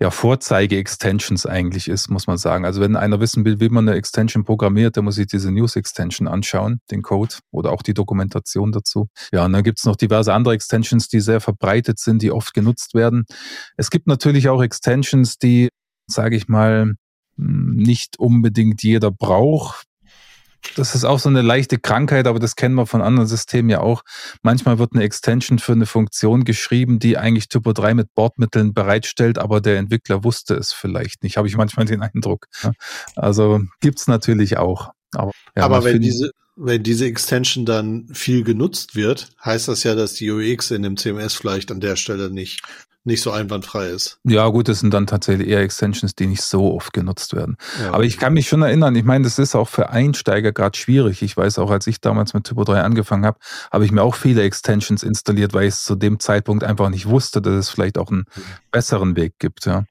[0.00, 2.64] ja, Vorzeige-Extensions eigentlich ist, muss man sagen.
[2.64, 6.28] Also wenn einer wissen will, wie man eine Extension programmiert, dann muss sich diese News-Extension
[6.28, 9.08] anschauen, den Code oder auch die Dokumentation dazu.
[9.32, 12.54] Ja, und dann gibt es noch diverse andere Extensions, die sehr verbreitet sind, die oft
[12.54, 13.24] genutzt werden.
[13.76, 15.68] Es gibt natürlich auch Extensions, die,
[16.06, 16.94] sage ich mal,
[17.36, 19.87] hm, nicht unbedingt jeder braucht,
[20.76, 23.80] das ist auch so eine leichte Krankheit, aber das kennen wir von anderen Systemen ja
[23.80, 24.02] auch.
[24.42, 29.38] Manchmal wird eine Extension für eine Funktion geschrieben, die eigentlich Typo 3 mit Bordmitteln bereitstellt,
[29.38, 32.46] aber der Entwickler wusste es vielleicht nicht, habe ich manchmal den Eindruck.
[33.16, 34.90] Also gibt's natürlich auch.
[35.14, 39.94] Aber, ja, aber wenn diese, wenn diese Extension dann viel genutzt wird, heißt das ja,
[39.94, 42.62] dass die UX in dem CMS vielleicht an der Stelle nicht
[43.04, 44.20] nicht so einwandfrei ist.
[44.24, 47.56] Ja, gut, das sind dann tatsächlich eher Extensions, die nicht so oft genutzt werden.
[47.80, 47.92] Ja.
[47.92, 51.22] Aber ich kann mich schon erinnern, ich meine, das ist auch für Einsteiger gerade schwierig.
[51.22, 53.38] Ich weiß auch, als ich damals mit Typo 3 angefangen habe,
[53.72, 57.06] habe ich mir auch viele Extensions installiert, weil ich es zu dem Zeitpunkt einfach nicht
[57.06, 58.42] wusste, dass es vielleicht auch einen mhm.
[58.70, 59.84] besseren Weg gibt, ja.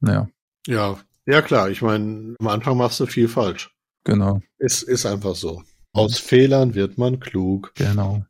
[0.00, 0.28] Ja.
[0.66, 1.70] Ja, ja klar.
[1.70, 3.75] Ich meine, am Anfang machst du viel falsch.
[4.06, 4.40] Genau.
[4.58, 5.64] Ist, ist einfach so.
[5.92, 7.72] Aus Fehlern wird man klug.
[7.74, 8.24] Genau.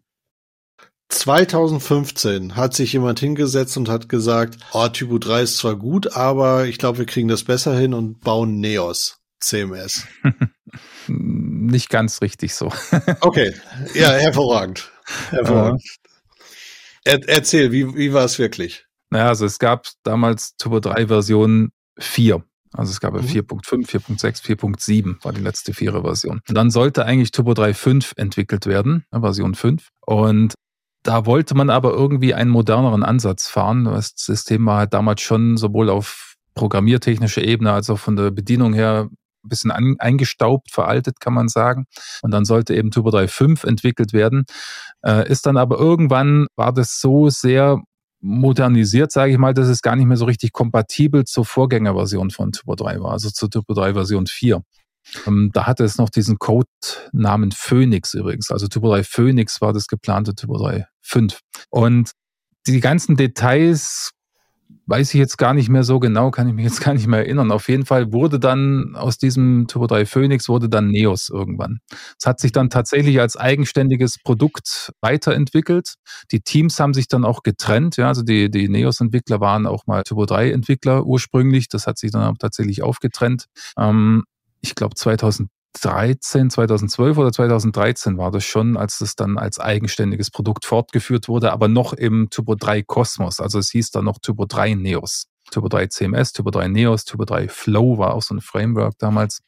[1.10, 6.64] 2015 hat sich jemand hingesetzt und hat gesagt, oh, Typo 3 ist zwar gut, aber
[6.64, 10.06] ich glaube, wir kriegen das besser hin und bauen Neos CMS.
[11.08, 12.72] Nicht ganz richtig so.
[13.20, 13.54] okay,
[13.94, 14.90] ja, hervorragend.
[15.28, 15.82] hervorragend.
[17.04, 18.86] Er, erzähl, wie, wie war es wirklich?
[19.10, 22.42] Naja, also es gab damals Turbo 3 Version 4.
[22.72, 26.40] Also es gab ja 4.5, 4.6, 4.7 war die letzte vierer Version.
[26.48, 29.88] Und dann sollte eigentlich Turbo 3.5 entwickelt werden, Version 5.
[30.04, 30.54] Und
[31.02, 33.84] da wollte man aber irgendwie einen moderneren Ansatz fahren.
[33.84, 38.72] Das System war halt damals schon sowohl auf programmiertechnischer Ebene als auch von der Bedienung
[38.72, 39.08] her
[39.44, 41.84] ein bisschen an, eingestaubt, veraltet, kann man sagen.
[42.22, 44.44] Und dann sollte eben Turbo 3.5 entwickelt werden.
[45.04, 47.80] Äh, ist dann aber irgendwann, war das so sehr
[48.20, 52.52] modernisiert, sage ich mal, dass es gar nicht mehr so richtig kompatibel zur Vorgängerversion von
[52.52, 54.62] Turbo 3 war, also zur Turbo 3 Version 4.
[55.26, 58.50] Ähm, da hatte es noch diesen Codenamen Phoenix übrigens.
[58.50, 61.38] Also Typo 3 Phoenix war das geplante Typo 3 5.
[61.70, 62.10] Und
[62.66, 64.10] die ganzen Details
[64.86, 67.20] weiß ich jetzt gar nicht mehr so genau, kann ich mich jetzt gar nicht mehr
[67.20, 67.50] erinnern.
[67.50, 71.80] Auf jeden Fall wurde dann aus diesem Turbo 3 Phoenix wurde dann Neos irgendwann.
[72.18, 75.94] Es hat sich dann tatsächlich als eigenständiges Produkt weiterentwickelt.
[76.30, 77.96] Die Teams haben sich dann auch getrennt.
[77.96, 81.68] Ja, also die, die Neos-Entwickler waren auch mal Turbo 3 Entwickler ursprünglich.
[81.68, 83.46] Das hat sich dann auch tatsächlich aufgetrennt.
[83.76, 84.24] Ähm,
[84.60, 84.94] ich glaube
[85.78, 91.52] 2013, 2012 oder 2013 war das schon, als das dann als eigenständiges Produkt fortgeführt wurde,
[91.52, 93.40] aber noch im Turbo 3 Cosmos.
[93.40, 95.26] Also es hieß dann noch Turbo 3 Neos.
[95.50, 99.40] Turbo 3 CMS, Turbo 3 Neos, Turbo 3 Flow war auch so ein Framework damals.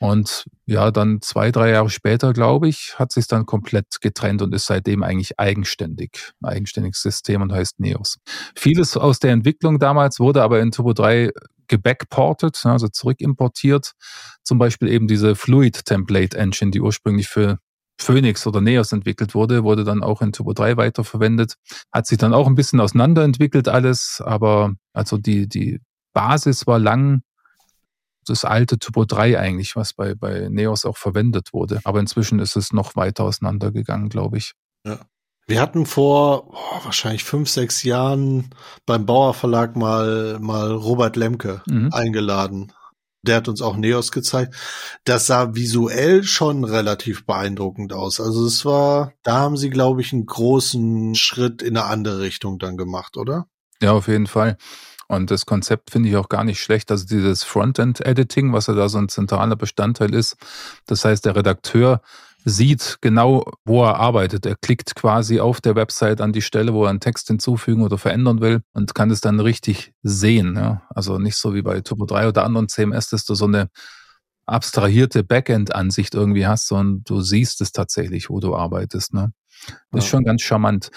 [0.00, 4.54] Und ja, dann zwei, drei Jahre später, glaube ich, hat sich dann komplett getrennt und
[4.54, 6.32] ist seitdem eigentlich eigenständig.
[6.40, 8.18] Ein eigenständiges System und heißt Neos.
[8.54, 11.30] Vieles aus der Entwicklung damals wurde aber in Turbo 3
[11.68, 13.92] gebackportet, also zurückimportiert.
[14.42, 17.58] Zum Beispiel eben diese Fluid Template Engine, die ursprünglich für
[18.00, 21.54] Phoenix oder Neos entwickelt wurde, wurde dann auch in Turbo 3 weiterverwendet.
[21.92, 25.80] Hat sich dann auch ein bisschen auseinanderentwickelt alles, aber also die, die
[26.12, 27.22] Basis war lang
[28.24, 31.80] das alte Turbo 3 eigentlich, was bei, bei Neos auch verwendet wurde.
[31.84, 34.52] Aber inzwischen ist es noch weiter auseinandergegangen, glaube ich.
[34.84, 34.98] Ja.
[35.48, 38.50] Wir hatten vor oh, wahrscheinlich fünf, sechs Jahren
[38.84, 41.88] beim Bauer Verlag mal, mal Robert Lemke mhm.
[41.90, 42.72] eingeladen.
[43.22, 44.54] Der hat uns auch Neos gezeigt.
[45.04, 48.20] Das sah visuell schon relativ beeindruckend aus.
[48.20, 52.58] Also es war, da haben sie, glaube ich, einen großen Schritt in eine andere Richtung
[52.58, 53.46] dann gemacht, oder?
[53.80, 54.58] Ja, auf jeden Fall.
[55.08, 56.90] Und das Konzept finde ich auch gar nicht schlecht.
[56.90, 60.36] Also dieses Frontend-Editing, was ja da so ein zentraler Bestandteil ist.
[60.84, 62.02] Das heißt, der Redakteur
[62.48, 64.46] sieht genau, wo er arbeitet.
[64.46, 67.98] Er klickt quasi auf der Website an die Stelle, wo er einen Text hinzufügen oder
[67.98, 70.56] verändern will und kann es dann richtig sehen.
[70.56, 70.82] Ja?
[70.90, 73.68] Also nicht so wie bei Turbo 3 oder anderen CMS, dass du so eine
[74.46, 79.12] abstrahierte Backend-Ansicht irgendwie hast, sondern du siehst es tatsächlich, wo du arbeitest.
[79.12, 79.32] Ne?
[79.90, 80.90] Das ist schon ganz charmant.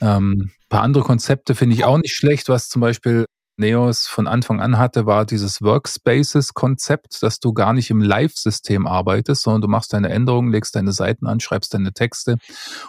[0.00, 3.26] Ähm, paar andere Konzepte finde ich auch nicht schlecht, was zum Beispiel
[3.58, 9.42] Neos von Anfang an hatte, war dieses Workspaces-Konzept, dass du gar nicht im Live-System arbeitest,
[9.42, 12.36] sondern du machst deine Änderungen, legst deine Seiten an, schreibst deine Texte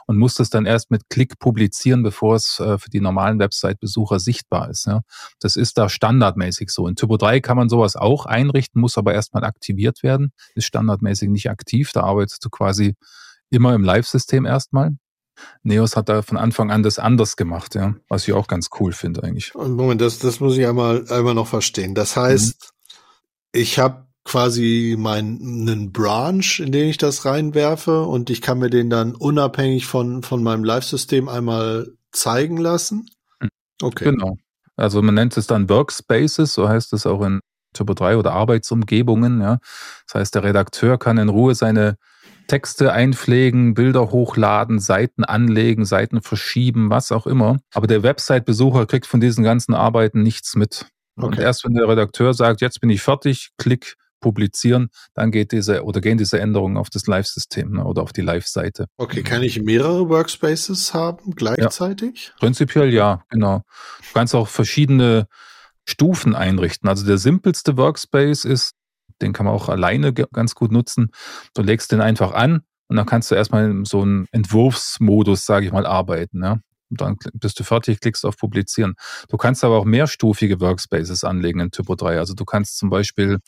[0.08, 4.20] und musst es dann erst mit Klick publizieren, bevor es äh, für die normalen Website-Besucher
[4.20, 4.90] sichtbar ist.
[5.40, 6.88] Das ist da standardmäßig so.
[6.88, 11.30] In Typo 3 kann man sowas auch einrichten, muss aber erstmal aktiviert werden, ist standardmäßig
[11.30, 11.92] nicht aktiv.
[11.94, 12.96] Da arbeitest du quasi
[13.50, 14.92] immer im Live-System erstmal.
[15.64, 18.94] Neos hat da von Anfang an das anders gemacht, ja, was ich auch ganz cool
[18.94, 19.54] finde eigentlich.
[19.54, 21.96] Moment, das, das muss ich einmal, einmal noch verstehen.
[21.96, 22.74] Das heißt,
[23.54, 23.60] mhm.
[23.60, 28.90] ich habe quasi meinen Branch, in den ich das reinwerfe und ich kann mir den
[28.90, 33.10] dann unabhängig von, von meinem Live-System einmal zeigen lassen.
[33.40, 33.50] Hm.
[33.82, 34.04] Okay.
[34.06, 34.38] Genau.
[34.76, 37.40] Also man nennt es dann Workspaces, so heißt es auch in
[37.74, 39.60] Typo 3 oder Arbeitsumgebungen, ja.
[40.06, 41.98] Das heißt, der Redakteur kann in Ruhe seine
[42.48, 47.60] Texte einpflegen, Bilder hochladen, Seiten anlegen, Seiten verschieben, was auch immer.
[47.74, 50.88] Aber der Website-Besucher kriegt von diesen ganzen Arbeiten nichts mit.
[51.18, 51.28] Okay.
[51.28, 55.84] Und erst wenn der Redakteur sagt, jetzt bin ich fertig, klick, publizieren, dann geht diese
[55.84, 58.88] oder gehen diese Änderungen auf das Live-System ne, oder auf die Live-Seite.
[58.98, 62.28] Okay, kann ich mehrere Workspaces haben gleichzeitig?
[62.28, 62.40] Ja.
[62.40, 63.62] Prinzipiell ja, genau.
[64.00, 65.28] Du kannst auch verschiedene
[65.86, 66.90] Stufen einrichten.
[66.90, 68.74] Also der simpelste Workspace ist
[69.22, 71.12] den kann man auch alleine ganz gut nutzen.
[71.54, 75.66] Du legst den einfach an und dann kannst du erstmal in so einem Entwurfsmodus, sage
[75.66, 76.44] ich mal, arbeiten.
[76.44, 76.60] Ja?
[76.90, 78.96] Und dann bist du fertig, klickst auf Publizieren.
[79.30, 82.18] Du kannst aber auch mehrstufige Workspaces anlegen in Typo 3.
[82.18, 83.40] Also du kannst zum Beispiel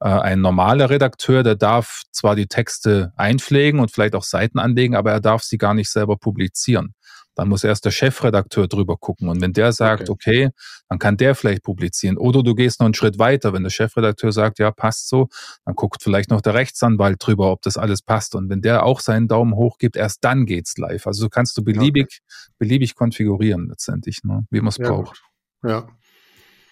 [0.00, 4.94] äh, ein normaler Redakteur, der darf zwar die Texte einpflegen und vielleicht auch Seiten anlegen,
[4.94, 6.94] aber er darf sie gar nicht selber publizieren.
[7.34, 9.28] Dann muss erst der Chefredakteur drüber gucken.
[9.28, 10.46] Und wenn der sagt, okay.
[10.46, 10.54] okay.
[10.88, 12.18] dann kann der vielleicht publizieren.
[12.18, 13.52] Oder du gehst noch einen Schritt weiter.
[13.52, 15.28] Wenn der Chefredakteur sagt, ja, passt so,
[15.64, 18.34] dann guckt vielleicht noch der Rechtsanwalt drüber, ob das alles passt.
[18.34, 21.06] Und wenn der auch seinen Daumen hoch gibt, erst dann geht's live.
[21.06, 22.52] Also kannst du beliebig, okay.
[22.58, 24.46] beliebig konfigurieren letztendlich, ne?
[24.50, 25.22] wie man es ja, braucht.
[25.62, 25.70] Gut.
[25.70, 25.88] Ja.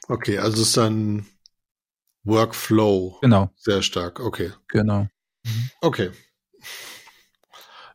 [0.09, 1.27] Okay, also ist dann
[2.25, 3.19] Workflow.
[3.23, 3.51] Genau.
[3.57, 4.21] Sehr stark.
[4.21, 4.51] Okay.
[4.69, 5.07] Genau.
[5.81, 6.11] Okay.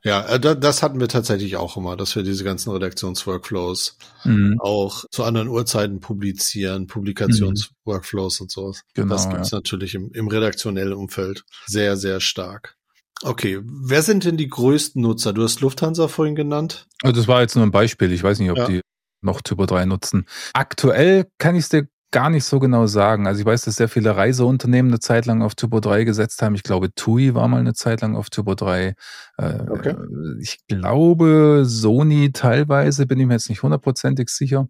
[0.05, 4.57] Ja, äh, das hatten wir tatsächlich auch immer, dass wir diese ganzen Redaktionsworkflows mhm.
[4.59, 8.43] auch zu anderen Uhrzeiten publizieren, Publikationsworkflows mhm.
[8.43, 8.83] und sowas.
[8.93, 9.57] Genau, das gibt's ja.
[9.57, 12.75] natürlich im, im redaktionellen Umfeld sehr, sehr stark.
[13.23, 15.33] Okay, wer sind denn die größten Nutzer?
[15.33, 16.85] Du hast Lufthansa vorhin genannt.
[17.01, 18.11] Also das war jetzt nur ein Beispiel.
[18.11, 18.67] Ich weiß nicht, ob ja.
[18.67, 18.81] die
[19.21, 20.27] noch Typo 3 nutzen.
[20.53, 23.27] Aktuell kann ich es dir gar nicht so genau sagen.
[23.27, 26.55] Also ich weiß, dass sehr viele Reiseunternehmen eine Zeit lang auf Turbo 3 gesetzt haben.
[26.55, 28.95] Ich glaube, TUI war mal eine Zeit lang auf Turbo 3.
[29.37, 29.95] Äh, okay.
[30.39, 34.67] Ich glaube, Sony teilweise, bin ich mir jetzt nicht hundertprozentig sicher.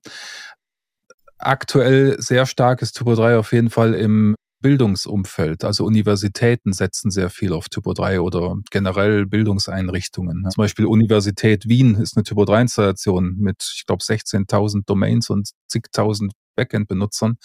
[1.38, 5.63] Aktuell sehr stark ist Turbo 3 auf jeden Fall im Bildungsumfeld.
[5.63, 10.41] Also Universitäten setzen sehr viel auf Typo 3 oder generell Bildungseinrichtungen.
[10.49, 15.51] Zum Beispiel Universität Wien ist eine Typo 3 Installation mit, ich glaube, 16.000 Domains und
[15.67, 17.38] zigtausend Backend-Benutzern.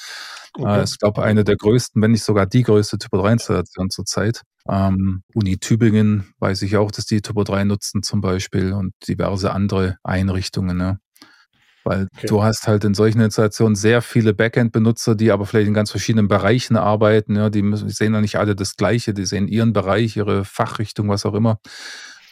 [0.55, 0.81] Okay.
[0.81, 4.43] Äh, ist, glaube eine der größten, wenn nicht sogar die größte Typo 3-Installation zurzeit.
[4.69, 9.53] Ähm, Uni Tübingen weiß ich auch, dass die Typo 3 nutzen zum Beispiel und diverse
[9.53, 10.77] andere Einrichtungen.
[10.77, 10.99] Ne?
[11.85, 12.27] Weil okay.
[12.27, 16.29] du hast halt in solchen Installationen sehr viele Backend-Benutzer, die aber vielleicht in ganz verschiedenen
[16.29, 17.37] Bereichen arbeiten.
[17.37, 21.09] Ja, die, müssen, sehen ja nicht alle das Gleiche, die sehen ihren Bereich, ihre Fachrichtung,
[21.09, 21.59] was auch immer.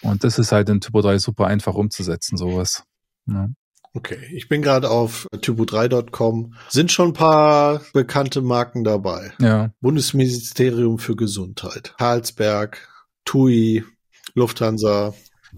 [0.02, 2.84] Und das ist halt in Typo 3 super einfach umzusetzen, sowas.
[3.26, 3.48] Ja.
[3.98, 6.54] Okay, ich bin gerade auf typo3.com.
[6.68, 9.32] Sind schon ein paar bekannte Marken dabei.
[9.40, 9.72] Ja.
[9.80, 12.88] Bundesministerium für Gesundheit, Karlsberg,
[13.24, 13.84] TUI,
[14.34, 15.14] Lufthansa,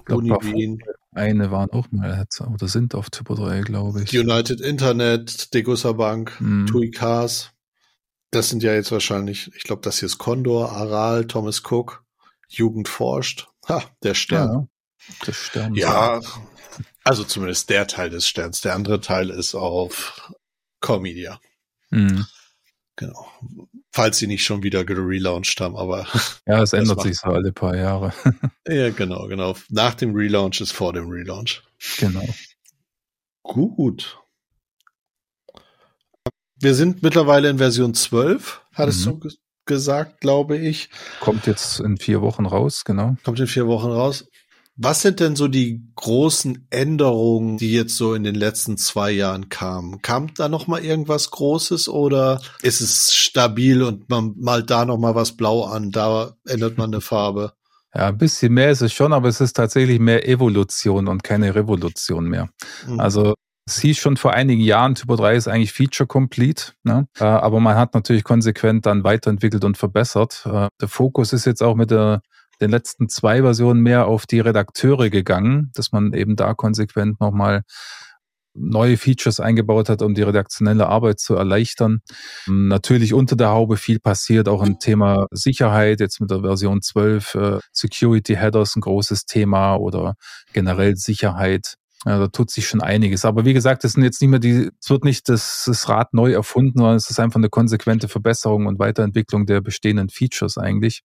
[0.09, 0.83] Uni Wien.
[1.13, 4.19] Eine waren auch mal oder sind auf Typo 3, glaube ich.
[4.19, 6.67] United Internet, Degussa Bank, mhm.
[6.67, 7.51] TUI Cars.
[8.31, 12.05] Das sind ja jetzt wahrscheinlich, ich glaube, das hier ist Condor, Aral, Thomas Cook,
[12.49, 13.49] Jugend forscht.
[13.69, 14.49] Ha, der Stern.
[14.49, 14.67] Ja,
[15.27, 15.75] der Stern.
[15.75, 16.21] Ja,
[17.05, 18.61] also zumindest der Teil des Sterns.
[18.61, 20.33] Der andere Teil ist auf
[20.81, 21.41] Comedia.
[21.91, 22.27] Mhm.
[22.97, 23.27] Genau.
[23.93, 26.07] Falls sie nicht schon wieder gelauncht haben, aber.
[26.47, 28.13] Ja, es ändert sich so alle paar Jahre.
[28.67, 29.57] ja, genau, genau.
[29.69, 31.63] Nach dem Relaunch ist vor dem Relaunch.
[31.99, 32.29] Genau.
[33.43, 34.19] Gut.
[36.57, 39.21] Wir sind mittlerweile in Version 12, hattest mhm.
[39.21, 39.31] du
[39.65, 40.91] gesagt, glaube ich.
[41.21, 43.17] Kommt jetzt in vier Wochen raus, genau.
[43.25, 44.27] Kommt in vier Wochen raus.
[44.83, 49.51] Was sind denn so die großen Änderungen, die jetzt so in den letzten zwei Jahren
[49.51, 50.01] kamen?
[50.01, 54.97] Kam da noch mal irgendwas Großes oder ist es stabil und man malt da noch
[54.97, 57.53] mal was blau an, da ändert man eine Farbe?
[57.95, 61.55] Ja, ein bisschen mehr ist es schon, aber es ist tatsächlich mehr Evolution und keine
[61.55, 62.49] Revolution mehr.
[62.89, 63.01] Mhm.
[63.01, 63.35] Also
[63.67, 67.07] es hieß schon vor einigen Jahren, Typo 3 ist eigentlich Feature Complete, ne?
[67.19, 70.43] Äh, aber man hat natürlich konsequent dann weiterentwickelt und verbessert.
[70.47, 72.23] Äh, der Fokus ist jetzt auch mit der,
[72.61, 77.63] den letzten zwei Versionen mehr auf die Redakteure gegangen, dass man eben da konsequent nochmal
[78.55, 82.01] neue Features eingebaut hat, um die redaktionelle Arbeit zu erleichtern.
[82.47, 87.35] Natürlich unter der Haube viel passiert, auch im Thema Sicherheit, jetzt mit der Version 12,
[87.35, 90.15] äh, Security Headers ein großes Thema oder
[90.53, 91.77] generell Sicherheit.
[92.07, 93.27] Ja, da tut sich schon einiges.
[93.27, 96.15] Aber wie gesagt, es sind jetzt nicht mehr die, es wird nicht das, das Rad
[96.15, 101.03] neu erfunden, sondern es ist einfach eine konsequente Verbesserung und Weiterentwicklung der bestehenden Features eigentlich.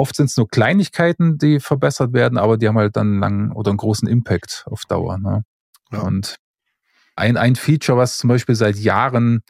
[0.00, 3.52] Oft sind es nur Kleinigkeiten, die verbessert werden, aber die haben halt dann einen langen
[3.52, 5.18] oder einen großen Impact auf Dauer.
[5.18, 5.44] Ne?
[5.92, 6.00] Ja.
[6.00, 6.36] Und
[7.16, 9.42] ein, ein Feature, was zum Beispiel seit Jahren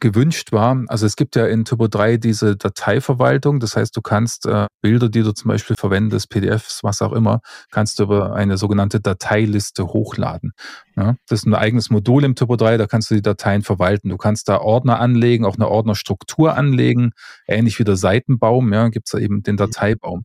[0.00, 0.82] gewünscht war.
[0.88, 3.60] Also es gibt ja in Turbo 3 diese Dateiverwaltung.
[3.60, 7.40] Das heißt, du kannst äh, Bilder, die du zum Beispiel verwendest, PDFs, was auch immer,
[7.70, 10.52] kannst du über eine sogenannte Dateiliste hochladen.
[10.96, 14.08] Ja, das ist ein eigenes Modul im Turbo 3, da kannst du die Dateien verwalten.
[14.08, 17.12] Du kannst da Ordner anlegen, auch eine Ordnerstruktur anlegen,
[17.46, 20.24] ähnlich wie der Seitenbaum, ja, gibt es da eben den Dateibaum.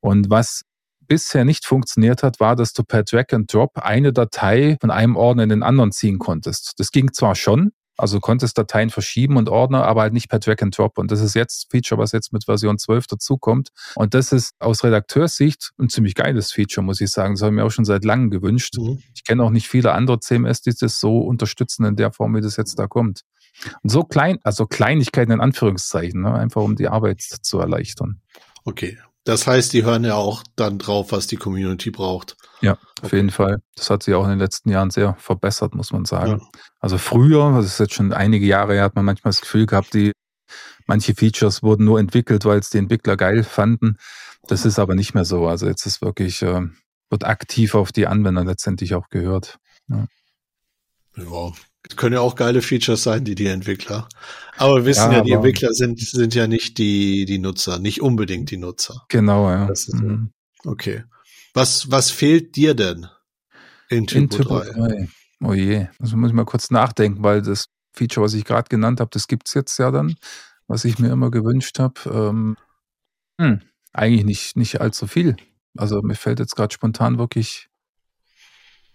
[0.00, 0.62] Und was
[1.08, 5.16] bisher nicht funktioniert hat, war, dass du per Drag and Drop eine Datei von einem
[5.16, 6.74] Ordner in den anderen ziehen konntest.
[6.78, 10.62] Das ging zwar schon, also konntest Dateien verschieben und Ordner, aber halt nicht per Drag
[10.62, 10.98] and Drop.
[10.98, 13.70] Und das ist jetzt ein Feature, was jetzt mit Version 12 dazukommt.
[13.96, 17.34] Und das ist aus Redakteurssicht ein ziemlich geiles Feature, muss ich sagen.
[17.34, 18.76] Das habe ich mir auch schon seit langem gewünscht.
[18.78, 19.02] Mhm.
[19.14, 22.40] Ich kenne auch nicht viele andere CMS, die das so unterstützen in der Form, wie
[22.40, 23.22] das jetzt da kommt.
[23.82, 26.32] Und so klein, also Kleinigkeiten in Anführungszeichen, ne?
[26.32, 28.20] einfach um die Arbeit zu erleichtern.
[28.64, 28.98] Okay,
[29.28, 32.34] das heißt, die hören ja auch dann drauf, was die Community braucht.
[32.62, 33.16] Ja, auf okay.
[33.16, 33.58] jeden Fall.
[33.76, 36.40] Das hat sich auch in den letzten Jahren sehr verbessert, muss man sagen.
[36.40, 36.60] Ja.
[36.80, 39.92] Also früher, das ist jetzt schon einige Jahre her, hat man manchmal das Gefühl gehabt,
[39.92, 40.12] die
[40.86, 43.98] manche Features wurden nur entwickelt, weil es die Entwickler geil fanden.
[44.46, 45.46] Das ist aber nicht mehr so.
[45.46, 46.62] Also jetzt ist wirklich, äh,
[47.10, 49.58] wird aktiv auf die Anwender letztendlich auch gehört.
[49.88, 50.06] Ja.
[51.18, 51.52] ja.
[51.96, 54.08] Können ja auch geile Features sein, die die Entwickler.
[54.56, 58.02] Aber wir wissen ja, ja die Entwickler sind, sind ja nicht die, die Nutzer, nicht
[58.02, 59.04] unbedingt die Nutzer.
[59.08, 59.70] Genau, ja.
[59.92, 60.30] Mhm.
[60.64, 61.04] Okay.
[61.54, 63.06] Was, was fehlt dir denn
[63.88, 64.70] in Typo, in Typo 3?
[64.70, 65.08] 3?
[65.40, 69.00] Oh je, also muss ich mal kurz nachdenken, weil das Feature, was ich gerade genannt
[69.00, 70.16] habe, das gibt's jetzt ja dann,
[70.66, 72.00] was ich mir immer gewünscht habe.
[72.06, 72.56] Ähm,
[73.40, 73.60] hm,
[73.92, 75.36] eigentlich nicht, nicht allzu viel.
[75.76, 77.67] Also mir fällt jetzt gerade spontan wirklich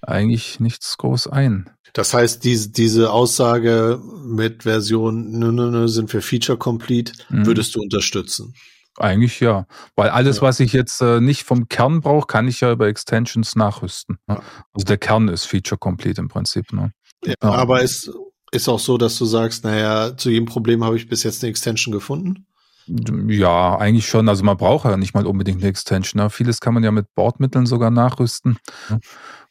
[0.08, 1.70] eigentlich nichts groß ein.
[1.94, 7.46] Das heißt, diese, diese Aussage mit Version nö, nö, nö, sind wir Feature Complete, mhm.
[7.46, 8.56] würdest du unterstützen?
[8.98, 10.42] Eigentlich ja, weil alles, ja.
[10.44, 14.20] was ich jetzt äh, nicht vom Kern brauche, kann ich ja über Extensions nachrüsten.
[14.28, 14.40] Ne?
[14.72, 16.72] Also der Kern ist Feature Complete im Prinzip.
[16.74, 16.92] Ne?
[17.26, 17.50] Ja, ja.
[17.50, 18.12] Aber es
[18.52, 21.50] ist auch so, dass du sagst, naja, zu jedem Problem habe ich bis jetzt eine
[21.50, 22.46] Extension gefunden.
[22.86, 24.28] Ja, eigentlich schon.
[24.28, 26.22] Also man braucht ja nicht mal unbedingt eine Extension.
[26.22, 26.30] Ne?
[26.30, 28.58] Vieles kann man ja mit Bordmitteln sogar nachrüsten.
[28.90, 29.00] Ne?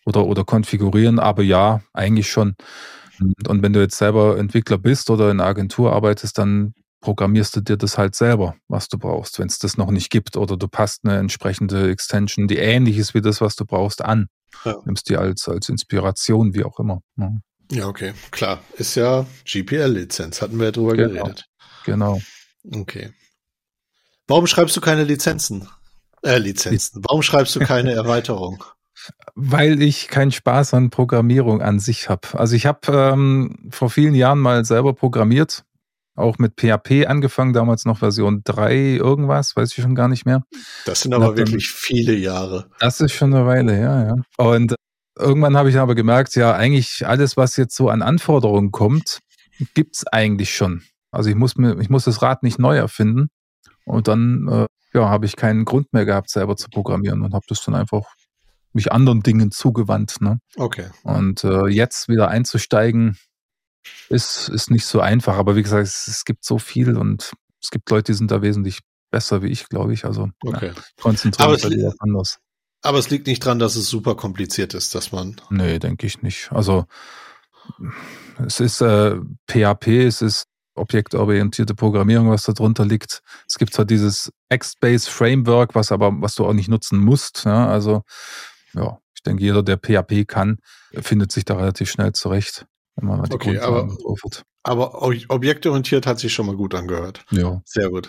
[0.04, 2.54] oder, oder konfigurieren, aber ja, eigentlich schon.
[3.46, 7.60] Und wenn du jetzt selber Entwickler bist oder in einer Agentur arbeitest, dann programmierst du
[7.60, 10.68] dir das halt selber, was du brauchst, wenn es das noch nicht gibt oder du
[10.68, 14.28] passt eine entsprechende Extension, die ähnlich ist wie das, was du brauchst, an.
[14.64, 14.76] Ja.
[14.84, 17.00] Nimmst die als, als Inspiration, wie auch immer.
[17.16, 17.40] Ne?
[17.70, 18.62] Ja, okay, klar.
[18.76, 21.24] Ist ja GPL-Lizenz, hatten wir ja drüber genau.
[21.24, 21.46] geredet.
[21.84, 22.20] Genau.
[22.70, 23.10] Okay.
[24.32, 25.68] Warum schreibst du keine Lizenzen?
[26.22, 27.02] Äh, Lizenzen.
[27.06, 28.64] Warum schreibst du keine Erweiterung?
[29.34, 32.28] Weil ich keinen Spaß an Programmierung an sich habe.
[32.32, 35.64] Also ich habe ähm, vor vielen Jahren mal selber programmiert,
[36.16, 40.42] auch mit PHP angefangen, damals noch Version 3 irgendwas, weiß ich schon gar nicht mehr.
[40.86, 42.70] Das sind aber wirklich dann, viele Jahre.
[42.80, 44.14] Das ist schon eine Weile, ja, ja.
[44.38, 44.76] Und
[45.18, 49.18] irgendwann habe ich aber gemerkt, ja, eigentlich alles, was jetzt so an Anforderungen kommt,
[49.74, 50.84] gibt es eigentlich schon.
[51.10, 53.28] Also ich muss mir, ich muss das Rad nicht neu erfinden.
[53.84, 57.44] Und dann äh, ja, habe ich keinen Grund mehr gehabt, selber zu programmieren und habe
[57.48, 58.14] das dann einfach
[58.72, 60.20] mich anderen Dingen zugewandt.
[60.20, 60.38] Ne?
[60.56, 60.86] Okay.
[61.02, 63.16] Und äh, jetzt wieder einzusteigen,
[64.08, 65.36] ist, ist nicht so einfach.
[65.36, 68.42] Aber wie gesagt, es, es, gibt so viel und es gibt Leute, die sind da
[68.42, 68.80] wesentlich
[69.10, 70.04] besser wie ich, glaube ich.
[70.04, 70.72] Also okay.
[70.74, 72.38] ja, konzentrieren sich auf anders.
[72.82, 75.40] Aber es liegt nicht dran, dass es super kompliziert ist, dass man.
[75.50, 76.50] Nee, denke ich nicht.
[76.52, 76.86] Also
[78.44, 79.16] es ist äh,
[79.48, 83.22] PHP, es ist objektorientierte Programmierung, was da drunter liegt.
[83.48, 87.44] Es gibt zwar dieses X-Base Framework, was aber, was du auch nicht nutzen musst.
[87.44, 87.68] Ja?
[87.68, 88.02] Also
[88.74, 90.58] ja, ich denke, jeder, der PHP kann,
[91.00, 92.66] findet sich da relativ schnell zurecht,
[92.96, 94.44] wenn man mal die okay, aber, drauf hat.
[94.62, 97.24] Aber objektorientiert hat sich schon mal gut angehört.
[97.30, 97.60] Ja.
[97.64, 98.08] Sehr gut.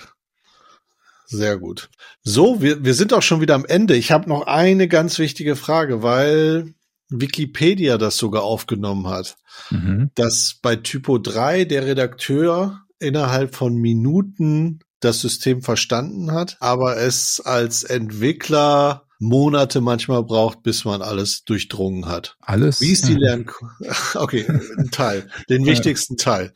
[1.26, 1.89] Sehr gut.
[2.22, 3.95] So, wir, wir sind auch schon wieder am Ende.
[3.95, 6.74] Ich habe noch eine ganz wichtige Frage, weil
[7.10, 9.38] Wikipedia das sogar aufgenommen hat,
[9.70, 10.12] mhm.
[10.16, 17.41] dass bei Typo 3 der Redakteur innerhalb von Minuten das System verstanden hat, aber es
[17.41, 22.36] als Entwickler Monate manchmal braucht, bis man alles durchdrungen hat.
[22.41, 22.82] Alles?
[22.82, 23.74] Wie ist die Lernkurve?
[24.16, 24.45] Okay,
[24.78, 26.54] ein Teil, den wichtigsten Teil.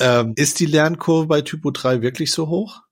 [0.00, 2.82] Ähm, ist die Lernkurve bei Typo 3 wirklich so hoch?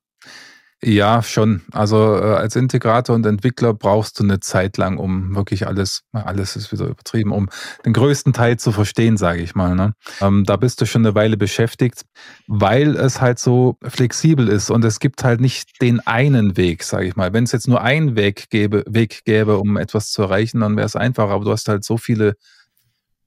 [0.86, 1.62] Ja, schon.
[1.72, 6.56] Also äh, als Integrator und Entwickler brauchst du eine Zeit lang, um wirklich alles, alles
[6.56, 7.48] ist wieder übertrieben, um
[7.86, 9.74] den größten Teil zu verstehen, sage ich mal.
[9.74, 9.94] Ne?
[10.20, 12.02] Ähm, da bist du schon eine Weile beschäftigt,
[12.48, 17.06] weil es halt so flexibel ist und es gibt halt nicht den einen Weg, sage
[17.06, 17.32] ich mal.
[17.32, 20.86] Wenn es jetzt nur einen Weg gäbe, Weg gäbe, um etwas zu erreichen, dann wäre
[20.86, 21.32] es einfacher.
[21.32, 22.34] Aber du hast halt so viele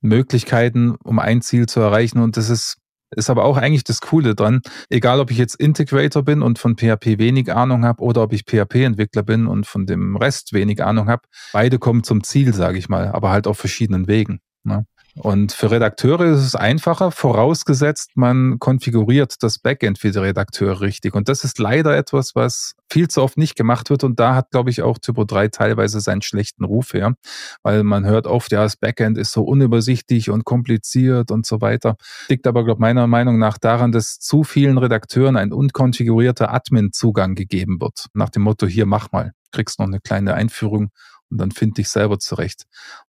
[0.02, 2.78] Möglichkeiten, um ein Ziel zu erreichen und das ist
[3.16, 4.62] ist aber auch eigentlich das Coole dran.
[4.90, 8.44] Egal, ob ich jetzt Integrator bin und von PHP wenig Ahnung habe oder ob ich
[8.44, 12.90] PHP-Entwickler bin und von dem Rest wenig Ahnung habe, beide kommen zum Ziel, sage ich
[12.90, 14.40] mal, aber halt auf verschiedenen Wegen.
[14.64, 14.86] Ne?
[15.20, 21.16] Und für Redakteure ist es einfacher, vorausgesetzt, man konfiguriert das Backend für die Redakteure richtig.
[21.16, 24.04] Und das ist leider etwas, was viel zu oft nicht gemacht wird.
[24.04, 27.16] Und da hat, glaube ich, auch Typo 3 teilweise seinen schlechten Ruf her,
[27.64, 31.98] weil man hört oft, ja, das Backend ist so unübersichtlich und kompliziert und so weiter.
[32.30, 37.82] Liegt aber, glaube meiner Meinung nach daran, dass zu vielen Redakteuren ein unkonfigurierter Admin-Zugang gegeben
[37.82, 38.06] wird.
[38.14, 40.90] Nach dem Motto, hier mach mal, kriegst noch eine kleine Einführung
[41.30, 42.64] und dann finde ich selber zurecht.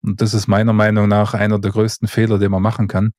[0.02, 3.12] Und das ist meiner Meinung nach einer der größten Fehler, den man machen kann.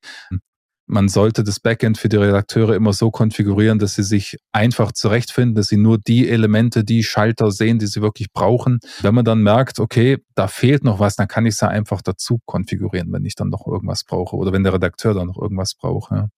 [0.89, 5.54] Man sollte das Backend für die Redakteure immer so konfigurieren, dass sie sich einfach zurechtfinden,
[5.54, 8.80] dass sie nur die Elemente, die Schalter sehen, die sie wirklich brauchen.
[9.02, 12.02] Wenn man dann merkt, okay, da fehlt noch was, dann kann ich es ja einfach
[12.02, 15.76] dazu konfigurieren, wenn ich dann noch irgendwas brauche oder wenn der Redakteur dann noch irgendwas
[15.76, 16.12] braucht.
[16.12, 16.30] Ja.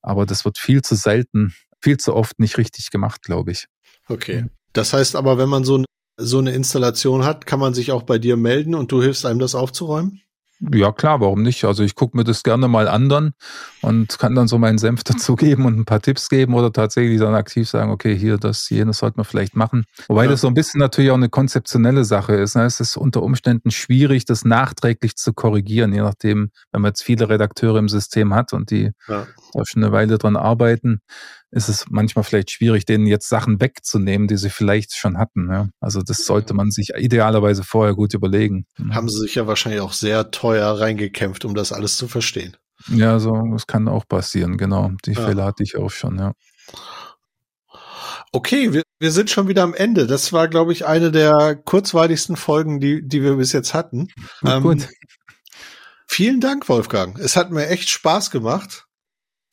[0.00, 1.52] Aber das wird viel zu selten,
[1.82, 3.66] viel zu oft nicht richtig gemacht, glaube ich.
[4.08, 4.46] Okay.
[4.72, 5.84] Das heißt aber, wenn man so ein
[6.18, 9.38] so eine Installation hat, kann man sich auch bei dir melden und du hilfst einem
[9.38, 10.20] das aufzuräumen?
[10.60, 11.64] Ja, klar, warum nicht?
[11.64, 13.32] Also ich gucke mir das gerne mal an dann
[13.80, 17.34] und kann dann so meinen Senf dazugeben und ein paar Tipps geben oder tatsächlich dann
[17.34, 19.84] aktiv sagen, okay, hier, das, jenes sollte man vielleicht machen.
[20.08, 20.30] Wobei ja.
[20.30, 22.56] das so ein bisschen natürlich auch eine konzeptionelle Sache ist.
[22.56, 22.64] Ne?
[22.64, 27.28] Es ist unter Umständen schwierig, das nachträglich zu korrigieren, je nachdem, wenn man jetzt viele
[27.28, 29.28] Redakteure im System hat und die ja.
[29.52, 31.02] da schon eine Weile dran arbeiten,
[31.50, 35.50] ist es manchmal vielleicht schwierig, denen jetzt Sachen wegzunehmen, die sie vielleicht schon hatten.
[35.50, 35.68] Ja?
[35.80, 38.66] Also das sollte man sich idealerweise vorher gut überlegen.
[38.90, 42.56] Haben sie sich ja wahrscheinlich auch sehr teuer reingekämpft, um das alles zu verstehen.
[42.88, 44.92] Ja, so, das kann auch passieren, genau.
[45.04, 45.26] Die ja.
[45.26, 46.32] Fehler hatte ich auch schon, ja.
[48.30, 50.06] Okay, wir, wir sind schon wieder am Ende.
[50.06, 54.08] Das war, glaube ich, eine der kurzweiligsten Folgen, die, die wir bis jetzt hatten.
[54.44, 54.88] Ähm, gut.
[56.06, 57.18] Vielen Dank, Wolfgang.
[57.18, 58.87] Es hat mir echt Spaß gemacht.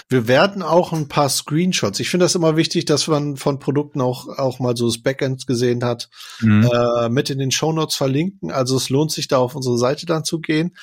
[0.07, 1.99] Wir werden auch ein paar Screenshots.
[1.99, 5.47] Ich finde das immer wichtig, dass man von Produkten auch, auch mal so das Backend
[5.47, 6.09] gesehen hat,
[6.41, 6.69] mhm.
[6.71, 8.51] äh, mit in den Shownotes verlinken.
[8.51, 10.75] Also es lohnt sich da auf unsere Seite dann zu gehen.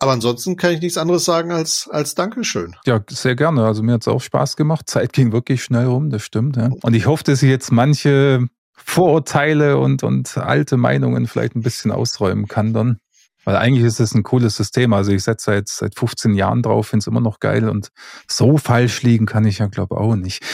[0.00, 2.74] Aber ansonsten kann ich nichts anderes sagen als, als Dankeschön.
[2.86, 3.64] Ja, sehr gerne.
[3.64, 4.88] Also mir hat es auch Spaß gemacht.
[4.88, 6.56] Zeit ging wirklich schnell rum, das stimmt.
[6.56, 6.70] Ja.
[6.82, 11.90] Und ich hoffe, dass ich jetzt manche Vorurteile und, und alte Meinungen vielleicht ein bisschen
[11.90, 12.98] ausräumen kann dann.
[13.44, 14.92] Weil eigentlich ist es ein cooles System.
[14.92, 17.88] Also ich setze jetzt seit 15 Jahren drauf, finde es immer noch geil und
[18.28, 20.44] so falsch liegen kann ich ja, glaube auch nicht.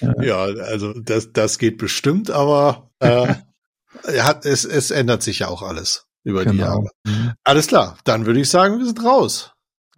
[0.00, 0.12] ja.
[0.22, 3.34] ja, also das, das geht bestimmt, aber äh,
[4.18, 6.52] hat, es, es ändert sich ja auch alles über genau.
[6.52, 6.88] die Jahre.
[7.04, 7.32] Mhm.
[7.44, 9.53] Alles klar, dann würde ich sagen, wir sind raus.